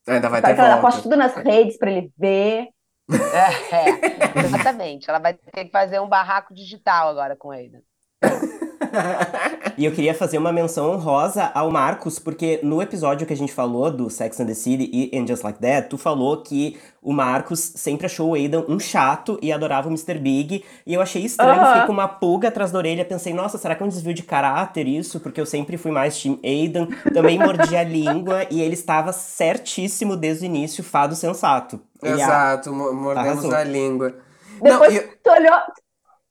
[0.08, 0.82] Ainda vai espero ter que ela volta.
[0.82, 2.68] poste tudo nas redes pra ele ver.
[3.10, 5.08] É, é, exatamente.
[5.08, 7.80] Ela vai ter que fazer um barraco digital agora com Aidan.
[9.78, 13.52] E eu queria fazer uma menção honrosa ao Marcos, porque no episódio que a gente
[13.52, 17.12] falou do Sex and the City e And Just Like That, tu falou que o
[17.12, 20.18] Marcos sempre achou o Aidan um chato e adorava o Mr.
[20.18, 20.64] Big.
[20.86, 23.04] E eu achei estranho, fiquei com uma pulga atrás da orelha.
[23.04, 25.20] Pensei, nossa, será que é um desvio de caráter isso?
[25.20, 26.88] Porque eu sempre fui mais Team Aidan.
[27.12, 31.78] Também mordi a língua e ele estava certíssimo desde o início, fado sensato.
[32.02, 33.54] Ele, Exato, mo- mordemos Arrasou.
[33.54, 34.14] a língua.
[34.62, 35.52] Não, Depois e eu- tu olhou.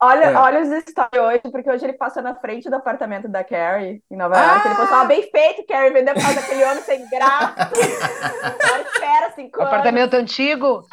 [0.05, 0.35] Olha, É.
[0.35, 4.15] olha os stories hoje, porque hoje ele passou na frente do apartamento da Carrie, em
[4.15, 4.67] Nova York.
[4.67, 7.55] Ele postou, ah, bem feito, Carrie, vendeu por causa daquele homem sem graça.
[8.43, 9.73] Agora espera cinco anos.
[9.73, 10.83] Apartamento antigo?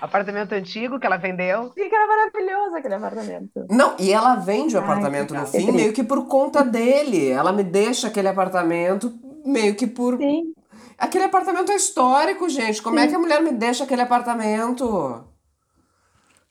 [0.00, 1.72] Apartamento antigo que ela vendeu?
[1.76, 3.66] Sim, que era maravilhoso aquele apartamento.
[3.70, 7.30] Não, e ela vende o Ai, apartamento no fim meio que por conta dele.
[7.30, 9.12] Ela me deixa aquele apartamento
[9.44, 10.16] meio que por.
[10.16, 10.54] Sim.
[10.96, 12.80] Aquele apartamento é histórico, gente.
[12.80, 13.08] Como é Sim.
[13.08, 15.24] que a mulher me deixa aquele apartamento?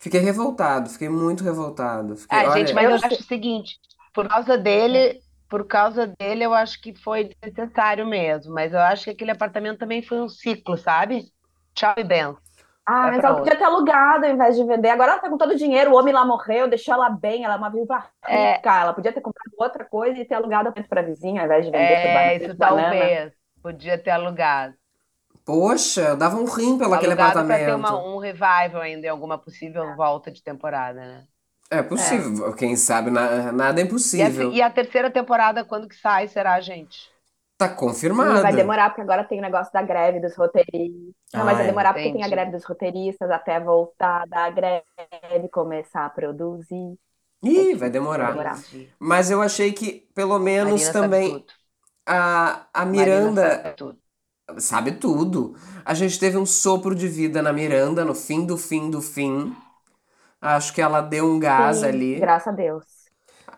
[0.04, 2.16] Fiquei revoltado, fiquei muito revoltado.
[2.18, 3.10] Fiquei, Ah, olha, gente, mas eu eu sei.
[3.10, 3.80] acho o seguinte,
[4.14, 8.54] por causa dele, por causa dele, eu acho que foi desnecessário mesmo.
[8.54, 11.32] Mas eu acho que aquele apartamento também foi um ciclo, sabe?
[11.76, 12.40] Tchau e benção.
[12.86, 14.90] Ah, mas ela podia ter alugado ao invés de vender.
[14.90, 17.54] Agora ela tá com todo o dinheiro, o homem lá morreu, deixou ela bem, ela
[17.56, 18.64] é uma viúva É.
[18.64, 18.82] rica.
[18.82, 21.72] Ela podia ter comprado outra coisa e ter alugado apartamento pra vizinha ao invés de
[21.72, 23.18] vender É, isso banana.
[23.18, 23.34] talvez.
[23.62, 24.78] Podia ter alugado.
[25.46, 27.76] Poxa, eu dava um rim pelo aquele Alugado pra ter apartamento.
[27.76, 31.28] uma, um revival ainda em alguma possível volta de temporada, né?
[31.70, 33.84] É possível, quem sabe na- nada é
[34.18, 34.52] E a, impossível.
[34.56, 37.14] e a terceira temporada, quando que sai, será, gente?
[37.58, 38.42] Tá confirmado.
[38.42, 41.14] vai demorar, porque agora tem o negócio da greve dos roteiristas.
[41.34, 41.68] Não, mas Ah, vai é.
[41.68, 42.30] demorar porque tem a Entendi.
[42.30, 44.84] greve dos roteiristas até voltar da greve,
[45.52, 46.98] começar a produzir.
[47.44, 48.26] Ih, vai Vai demorar.
[48.26, 48.66] demorar.
[48.70, 48.96] Entendi.
[49.00, 51.46] Mas eu achei que, pelo menos, Marina também
[52.08, 53.76] a, a Miranda
[54.60, 55.56] sabe tudo.
[55.86, 59.56] A gente teve um sopro de vida na Miranda no fim do fim do fim.
[60.42, 62.84] Acho que ela deu um gás Sim, ali, graças a Deus.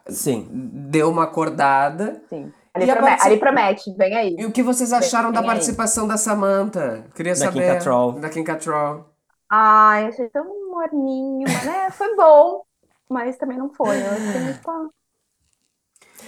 [0.08, 0.48] Sim.
[0.52, 2.22] deu uma acordada.
[2.30, 2.54] Sim.
[2.74, 4.36] Ali, E a prome- partici- ali promete, vem aí.
[4.38, 5.56] E o que vocês acharam da Vem aí.
[5.56, 7.06] participação da Samantha?
[7.16, 7.74] Queria Da Kim saber.
[7.74, 8.12] Cattrall.
[8.20, 9.10] Da Kim Cattrall.
[9.50, 12.64] Ai, achei tão morninho, mas né, foi bom,
[13.10, 13.98] mas também não foi.
[14.02, 14.90] Eu achei pá.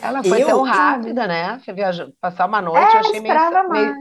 [0.01, 1.59] Ela foi Eu- tão rápida, né?
[1.59, 3.33] Foi viajar, passar uma noite, eu É, achei meio,
[3.69, 3.95] meio,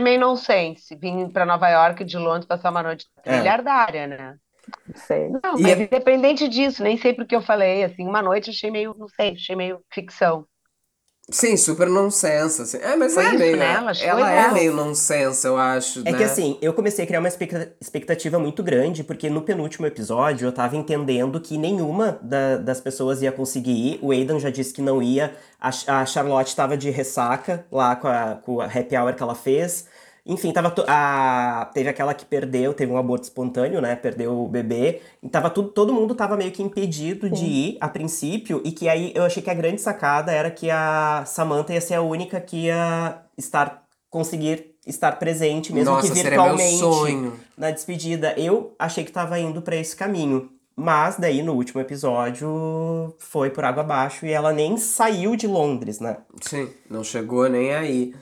[0.00, 0.94] meio nonsense.
[0.96, 3.22] Vim pra Nova York de Londres passar uma noite É.
[3.22, 4.36] trilhardária, né?
[4.86, 5.28] Não sei.
[5.28, 8.70] Não, E mas é- independente disso, nem sei porque eu falei, assim, uma noite achei
[8.70, 10.46] meio, não sei, achei meio ficção.
[11.30, 12.60] Sim, super nonsense.
[12.60, 12.76] Assim.
[12.78, 13.56] É, mas Foi é isso, meio.
[13.56, 13.72] né?
[13.72, 16.00] Ela achou ela é meio nonsense, eu acho.
[16.04, 16.18] É né?
[16.18, 20.46] que assim, eu comecei a criar uma expecta- expectativa muito grande, porque no penúltimo episódio
[20.46, 23.98] eu tava entendendo que nenhuma da- das pessoas ia conseguir ir.
[24.02, 25.34] O Aidan já disse que não ia.
[25.58, 25.70] A,
[26.00, 29.86] a Charlotte tava de ressaca lá com a, com a happy hour que ela fez.
[30.26, 33.94] Enfim, tava to- a, teve aquela que perdeu, teve um aborto espontâneo, né?
[33.94, 35.02] Perdeu o bebê.
[35.22, 37.44] E tava tudo, todo mundo tava meio que impedido de Sim.
[37.46, 38.62] ir a princípio.
[38.64, 41.94] E que aí eu achei que a grande sacada era que a Samantha ia ser
[41.94, 47.32] a única que ia estar conseguir estar presente, mesmo Nossa, que seria meu virtualmente sonho.
[47.58, 48.32] na despedida.
[48.38, 50.50] Eu achei que tava indo pra esse caminho.
[50.76, 56.00] Mas daí no último episódio foi por água abaixo e ela nem saiu de Londres,
[56.00, 56.16] né?
[56.40, 58.14] Sim, não chegou nem aí.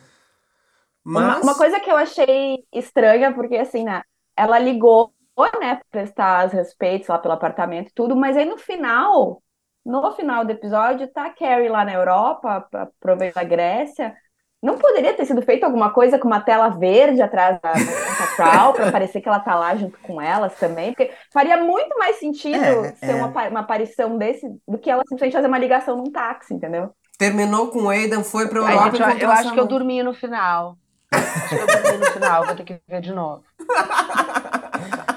[1.05, 1.42] Uma, Mas.
[1.44, 4.03] uma coisa que eu achei estranha, porque assim, né?
[4.36, 5.12] Ela ligou,
[5.61, 9.42] né, pra prestar os respeitos lá pelo apartamento e tudo, mas aí no final,
[9.84, 14.14] no final do episódio, tá a Carrie lá na Europa, pra- aproveitando a Grécia.
[14.62, 18.92] Não poderia ter sido feito alguma coisa com uma tela verde atrás da Catral pra
[18.92, 20.92] parecer que ela tá lá junto com elas também?
[20.92, 23.14] Porque faria muito mais sentido É, ser é.
[23.16, 26.90] Uma, uma aparição desse do que ela simplesmente fazer uma ligação num táxi, entendeu?
[27.18, 30.14] Terminou com o Aidan, foi pra Europa gente, eu, eu acho que eu dormi no
[30.14, 30.76] final.
[31.12, 33.42] Acho que eu dormi no final, vou ter que ver de novo.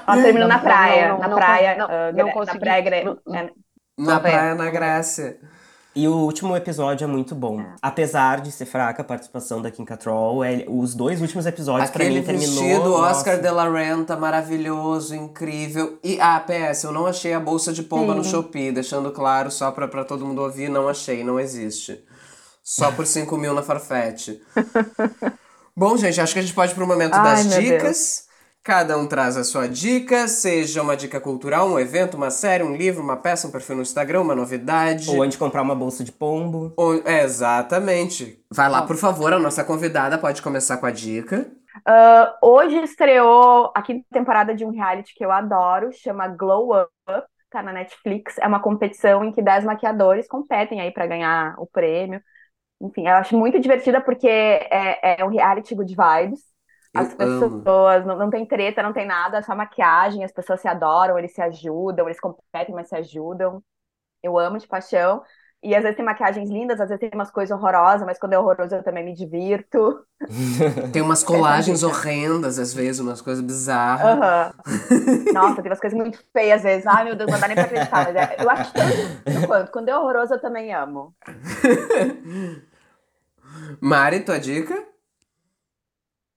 [0.06, 2.54] Ela terminou Não, na praia, não, na praia, não, ah, não consegui.
[2.58, 3.50] na praia Gre- Não- é,
[3.98, 5.38] Na praia, na Grécia.
[5.94, 7.64] E o último episódio é muito bom.
[7.80, 12.02] Apesar de ser fraca a participação da Kim Cattrall, é- os dois últimos episódios pra
[12.04, 12.54] Aquele mim terminou...
[12.62, 13.48] vestido Oscar nossa.
[13.48, 15.98] de la Renta, maravilhoso, incrível.
[16.04, 18.30] E, ah, PS, eu não achei a bolsa de pomba no Sim.
[18.30, 22.04] Shopee, deixando claro, só pra, pra todo mundo ouvir, não achei, não existe.
[22.62, 24.28] Só por 5 mil na Farfetch.
[25.78, 28.26] Bom, gente, acho que a gente pode ir pro momento Ai, das dicas.
[28.64, 32.74] Cada um traz a sua dica, seja uma dica cultural, um evento, uma série, um
[32.74, 35.10] livro, uma peça, um perfil no Instagram, uma novidade.
[35.10, 36.72] Ou antes de comprar uma bolsa de pombo.
[36.78, 38.42] Ou- é, exatamente.
[38.50, 41.46] Vai lá, por favor, a nossa convidada pode começar com a dica.
[41.84, 46.90] Ah, hoje estreou a quinta temporada de um reality que eu adoro, chama Glow Up,
[47.50, 48.38] tá na Netflix.
[48.38, 52.20] É uma competição em que 10 maquiadores competem aí pra ganhar o prêmio.
[52.80, 56.40] Enfim, eu acho muito divertida porque é, é um reality good vibes.
[56.94, 57.72] As Eu amo.
[57.74, 61.18] pessoas não, não tem treta, não tem nada, é só maquiagem, as pessoas se adoram,
[61.18, 63.62] eles se ajudam, eles competem, mas se ajudam.
[64.22, 65.22] Eu amo de paixão.
[65.62, 68.38] E às vezes tem maquiagens lindas, às vezes tem umas coisas horrorosas, mas quando é
[68.38, 70.04] horroroso eu também me divirto.
[70.92, 74.54] Tem umas colagens horrendas, às vezes, umas coisas bizarras.
[75.32, 76.86] Nossa, tem umas coisas muito feias às vezes.
[76.86, 78.02] Ai, meu Deus, não dá nem pra acreditar.
[78.02, 79.72] Mas é- eu acho que tanto quanto.
[79.72, 81.14] Quando é horroroso, eu também amo.
[83.80, 84.74] Mari, tua dica?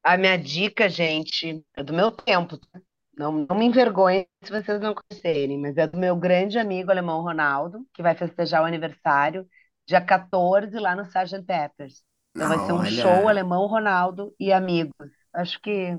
[0.04, 2.58] A minha dica, gente, é do meu tempo.
[2.58, 2.82] tá?
[3.20, 7.22] Não, não me envergonhe se vocês não conhecerem, mas é do meu grande amigo alemão
[7.22, 9.46] Ronaldo, que vai festejar o aniversário
[9.86, 11.44] dia 14 lá no Sgt.
[11.46, 12.02] Peppers.
[12.36, 12.90] Então vai ser um Olha.
[12.90, 14.94] show alemão Ronaldo e amigos.
[15.34, 15.98] Acho que,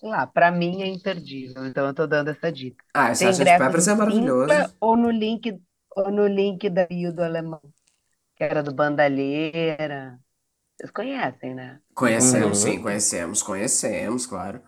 [0.00, 1.66] sei lá, pra mim é imperdível.
[1.66, 2.84] Então eu tô dando essa dica.
[2.94, 3.44] Ah, esse Sgt.
[3.58, 4.54] Peppers é maravilhoso.
[4.54, 5.60] Simpla ou no link
[5.96, 7.60] ou no link da bio do alemão,
[8.36, 10.20] que era do Bandalheira.
[10.78, 11.80] Vocês conhecem, né?
[11.94, 12.62] Conhecemos, Uhum.
[12.62, 14.60] sim, conhecemos, conhecemos, claro.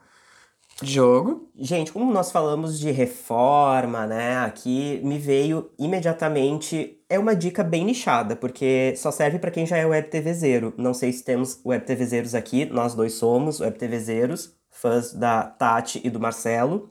[0.83, 1.49] Diogo?
[1.57, 7.01] Gente, como nós falamos de reforma, né, aqui me veio imediatamente.
[7.09, 10.75] É uma dica bem nichada, porque só serve para quem já é web TVzeiro.
[10.77, 16.01] Não sei se temos web TVzeiros aqui, nós dois somos web TVzeiros, fãs da Tati
[16.05, 16.91] e do Marcelo.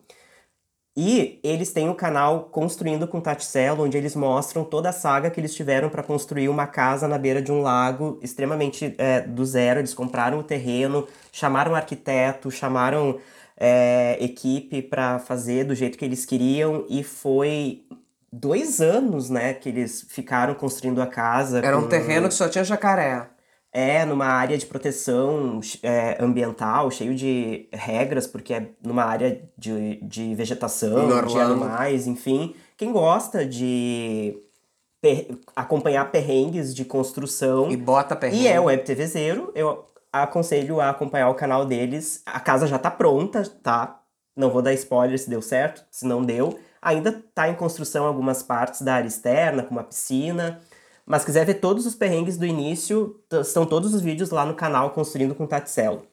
[0.97, 5.39] E eles têm o canal Construindo com Taticelo, onde eles mostram toda a saga que
[5.39, 9.81] eles tiveram para construir uma casa na beira de um lago, extremamente é, do zero.
[9.81, 13.19] Eles compraram o terreno, chamaram um arquiteto, chamaram
[13.57, 17.83] é, equipe para fazer do jeito que eles queriam e foi
[18.31, 21.59] dois anos, né, que eles ficaram construindo a casa.
[21.59, 23.29] Era um com- terreno que só tinha jacaré.
[23.77, 29.97] é, numa área de proteção é, ambiental, cheio de regras, porque é numa área de,
[30.01, 32.55] de vegetação, de animais, enfim.
[32.77, 34.37] Quem gosta de
[35.01, 38.43] per- acompanhar perrengues de construção E bota perrengue.
[38.43, 39.85] e é web TVzeiro, eu
[40.23, 42.21] aconselho a acompanhar o canal deles.
[42.25, 44.01] A casa já tá pronta, tá?
[44.35, 46.59] Não vou dar spoiler se deu certo, se não deu.
[46.81, 50.61] Ainda tá em construção algumas partes da área externa, como a piscina.
[51.05, 54.89] Mas quiser ver todos os perrengues do início, estão todos os vídeos lá no canal
[54.91, 56.05] Construindo com Taticelo.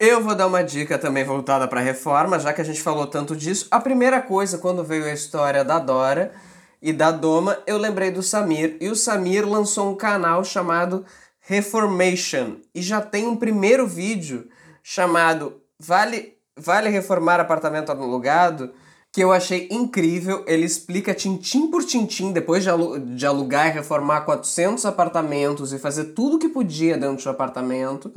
[0.00, 3.34] Eu vou dar uma dica também voltada para reforma, já que a gente falou tanto
[3.34, 3.66] disso.
[3.70, 6.32] A primeira coisa, quando veio a história da Dora
[6.80, 8.76] e da Doma, eu lembrei do Samir.
[8.80, 11.04] E o Samir lançou um canal chamado
[11.48, 12.56] Reformation.
[12.74, 14.48] E já tem um primeiro vídeo
[14.82, 18.70] chamado Vale, vale Reformar Apartamento Alugado?
[19.10, 20.44] Que eu achei incrível.
[20.46, 25.78] Ele explica tintim por tintim, depois de alu- de alugar e reformar 400 apartamentos e
[25.78, 28.12] fazer tudo que podia dentro do apartamento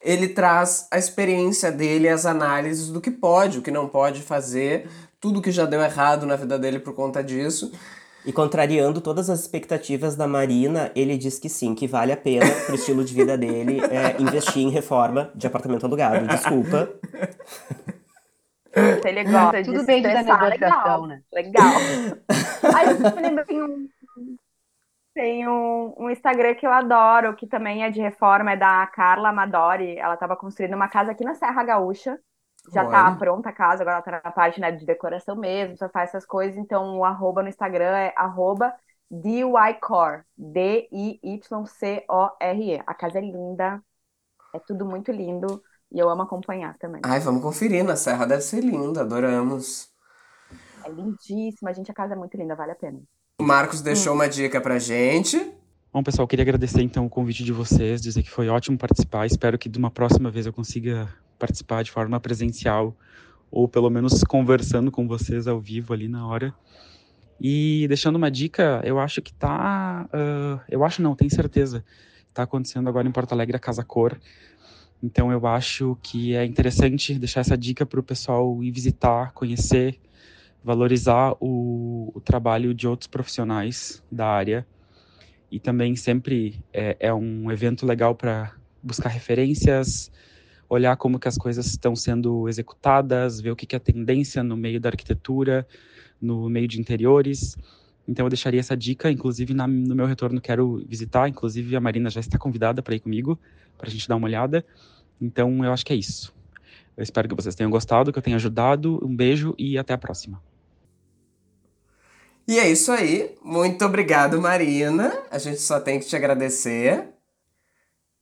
[0.00, 4.86] ele traz a experiência dele, as análises do que pode, o que não pode fazer,
[5.18, 7.72] tudo que já deu errado na vida dele por conta disso.
[8.26, 12.46] E contrariando todas as expectativas da Marina, ele diz que sim, que vale a pena
[12.64, 16.26] pro estilo de vida dele é, investir em reforma de apartamento alugado.
[16.26, 16.88] Desculpa.
[18.74, 21.06] Se ele gosta de Tudo bem estressar, negociação, legal.
[21.06, 21.22] né?
[21.32, 21.72] Legal.
[22.74, 23.88] Aí eu lembro, tem um,
[25.14, 29.28] tem um, um Instagram que eu adoro, que também é de reforma, é da Carla
[29.28, 29.96] Amadori.
[29.96, 32.18] Ela estava construindo uma casa aqui na Serra Gaúcha.
[32.72, 33.16] Já tá Olha.
[33.16, 36.24] pronta a casa, agora ela tá na parte né, de decoração mesmo, só faz essas
[36.24, 36.56] coisas.
[36.56, 38.72] Então o arroba no Instagram é arroba
[39.10, 40.22] DIYCore.
[40.36, 41.22] D-I-Y-C-O-R-E.
[42.86, 43.82] A casa é linda,
[44.54, 45.62] é tudo muito lindo
[45.92, 47.02] e eu amo acompanhar também.
[47.04, 49.92] Ai, vamos conferir, na Serra deve ser linda, adoramos.
[50.84, 53.00] É lindíssima, gente, a casa é muito linda, vale a pena.
[53.40, 55.52] O Marcos deixou uma dica pra gente.
[55.92, 59.26] Bom, pessoal, queria agradecer então o convite de vocês, dizer que foi ótimo participar.
[59.26, 61.08] Espero que de uma próxima vez eu consiga
[61.44, 62.96] participar de forma presencial
[63.50, 66.54] ou pelo menos conversando com vocês ao vivo ali na hora.
[67.38, 71.84] E deixando uma dica, eu acho que tá, ah, eu acho não, tenho certeza,
[72.32, 74.18] tá acontecendo agora em Porto Alegre a Casa Cor.
[75.02, 80.00] Então eu acho que é interessante deixar essa dica para o pessoal ir visitar, conhecer,
[80.64, 84.66] valorizar o, o trabalho de outros profissionais da área
[85.50, 90.10] e também sempre é, é um evento legal para buscar referências,
[90.68, 94.56] olhar como que as coisas estão sendo executadas, ver o que, que é tendência no
[94.56, 95.66] meio da arquitetura,
[96.20, 97.56] no meio de interiores.
[98.06, 102.10] Então eu deixaria essa dica, inclusive na- no meu retorno quero visitar, inclusive a Marina
[102.10, 103.38] já está convidada para ir comigo,
[103.78, 104.64] para a gente dar uma olhada.
[105.20, 106.34] Então eu acho que é isso.
[106.96, 109.00] Eu espero que vocês tenham gostado, que eu tenha ajudado.
[109.04, 110.40] Um beijo e até a próxima.
[112.46, 113.34] E é isso aí.
[113.42, 115.12] Muito obrigado, Marina.
[115.30, 117.08] A gente só tem que te agradecer.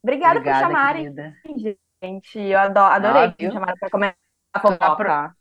[0.02, 1.82] Obrigada, Obrigada, por chamarem, querida.
[2.02, 2.38] Gente.
[2.38, 4.16] Eu ado- adorei Ah, que me chamaram para comentar
[4.54, 5.34] a Tá fofoca.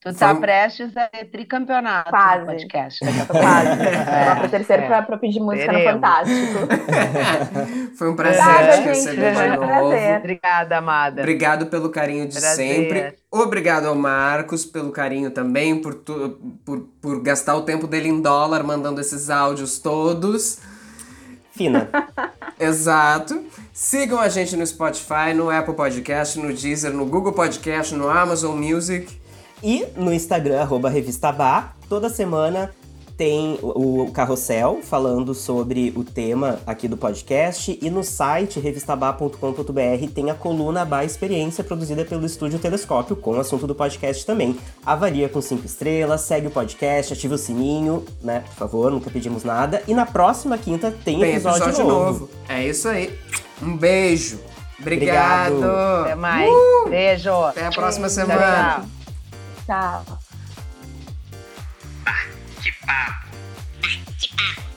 [0.00, 2.38] Tu tá prestes a ter tricampeonato Quase.
[2.40, 3.00] no podcast.
[3.26, 3.68] Quase.
[4.08, 4.86] É, Vou pro terceiro é.
[4.86, 5.92] pra, pra pedir música no Teremos.
[6.00, 6.58] Fantástico.
[7.98, 9.66] Foi um prazer Obrigada, te receber de um novo.
[9.66, 10.18] prazer.
[10.18, 11.20] Obrigada, amada.
[11.20, 12.54] Obrigado pelo carinho de Prazer.
[12.56, 13.16] sempre.
[13.30, 18.22] Obrigado ao Marcos pelo carinho também, por, tu, por, por gastar o tempo dele em
[18.22, 20.60] dólar mandando esses áudios todos.
[21.58, 21.88] Fina.
[22.58, 23.42] Exato.
[23.72, 28.56] Sigam a gente no Spotify, no Apple Podcast, no Deezer, no Google Podcast, no Amazon
[28.56, 29.20] Music.
[29.60, 32.70] E no Instagram, arroba Revista Bar, toda semana
[33.18, 40.30] tem o Carrossel falando sobre o tema aqui do podcast e no site revistabá.com.br tem
[40.30, 44.56] a coluna Bá Experiência produzida pelo Estúdio Telescópio com o assunto do podcast também.
[44.86, 48.44] Avalia com cinco estrelas, segue o podcast, ativa o sininho, né?
[48.46, 49.82] Por favor, nunca pedimos nada.
[49.88, 52.20] E na próxima quinta tem, Tem episódio, episódio novo.
[52.20, 52.30] novo.
[52.48, 53.18] É isso aí.
[53.60, 54.38] Um beijo.
[54.80, 55.56] Obrigado.
[55.56, 56.04] Obrigado.
[56.04, 56.50] Até mais.
[56.88, 57.32] Beijo.
[57.32, 58.84] Até a próxima Tchau, semana.
[59.66, 60.04] tchau.
[60.06, 60.17] Tchau.
[62.88, 62.96] パン
[63.82, 64.67] マッチパ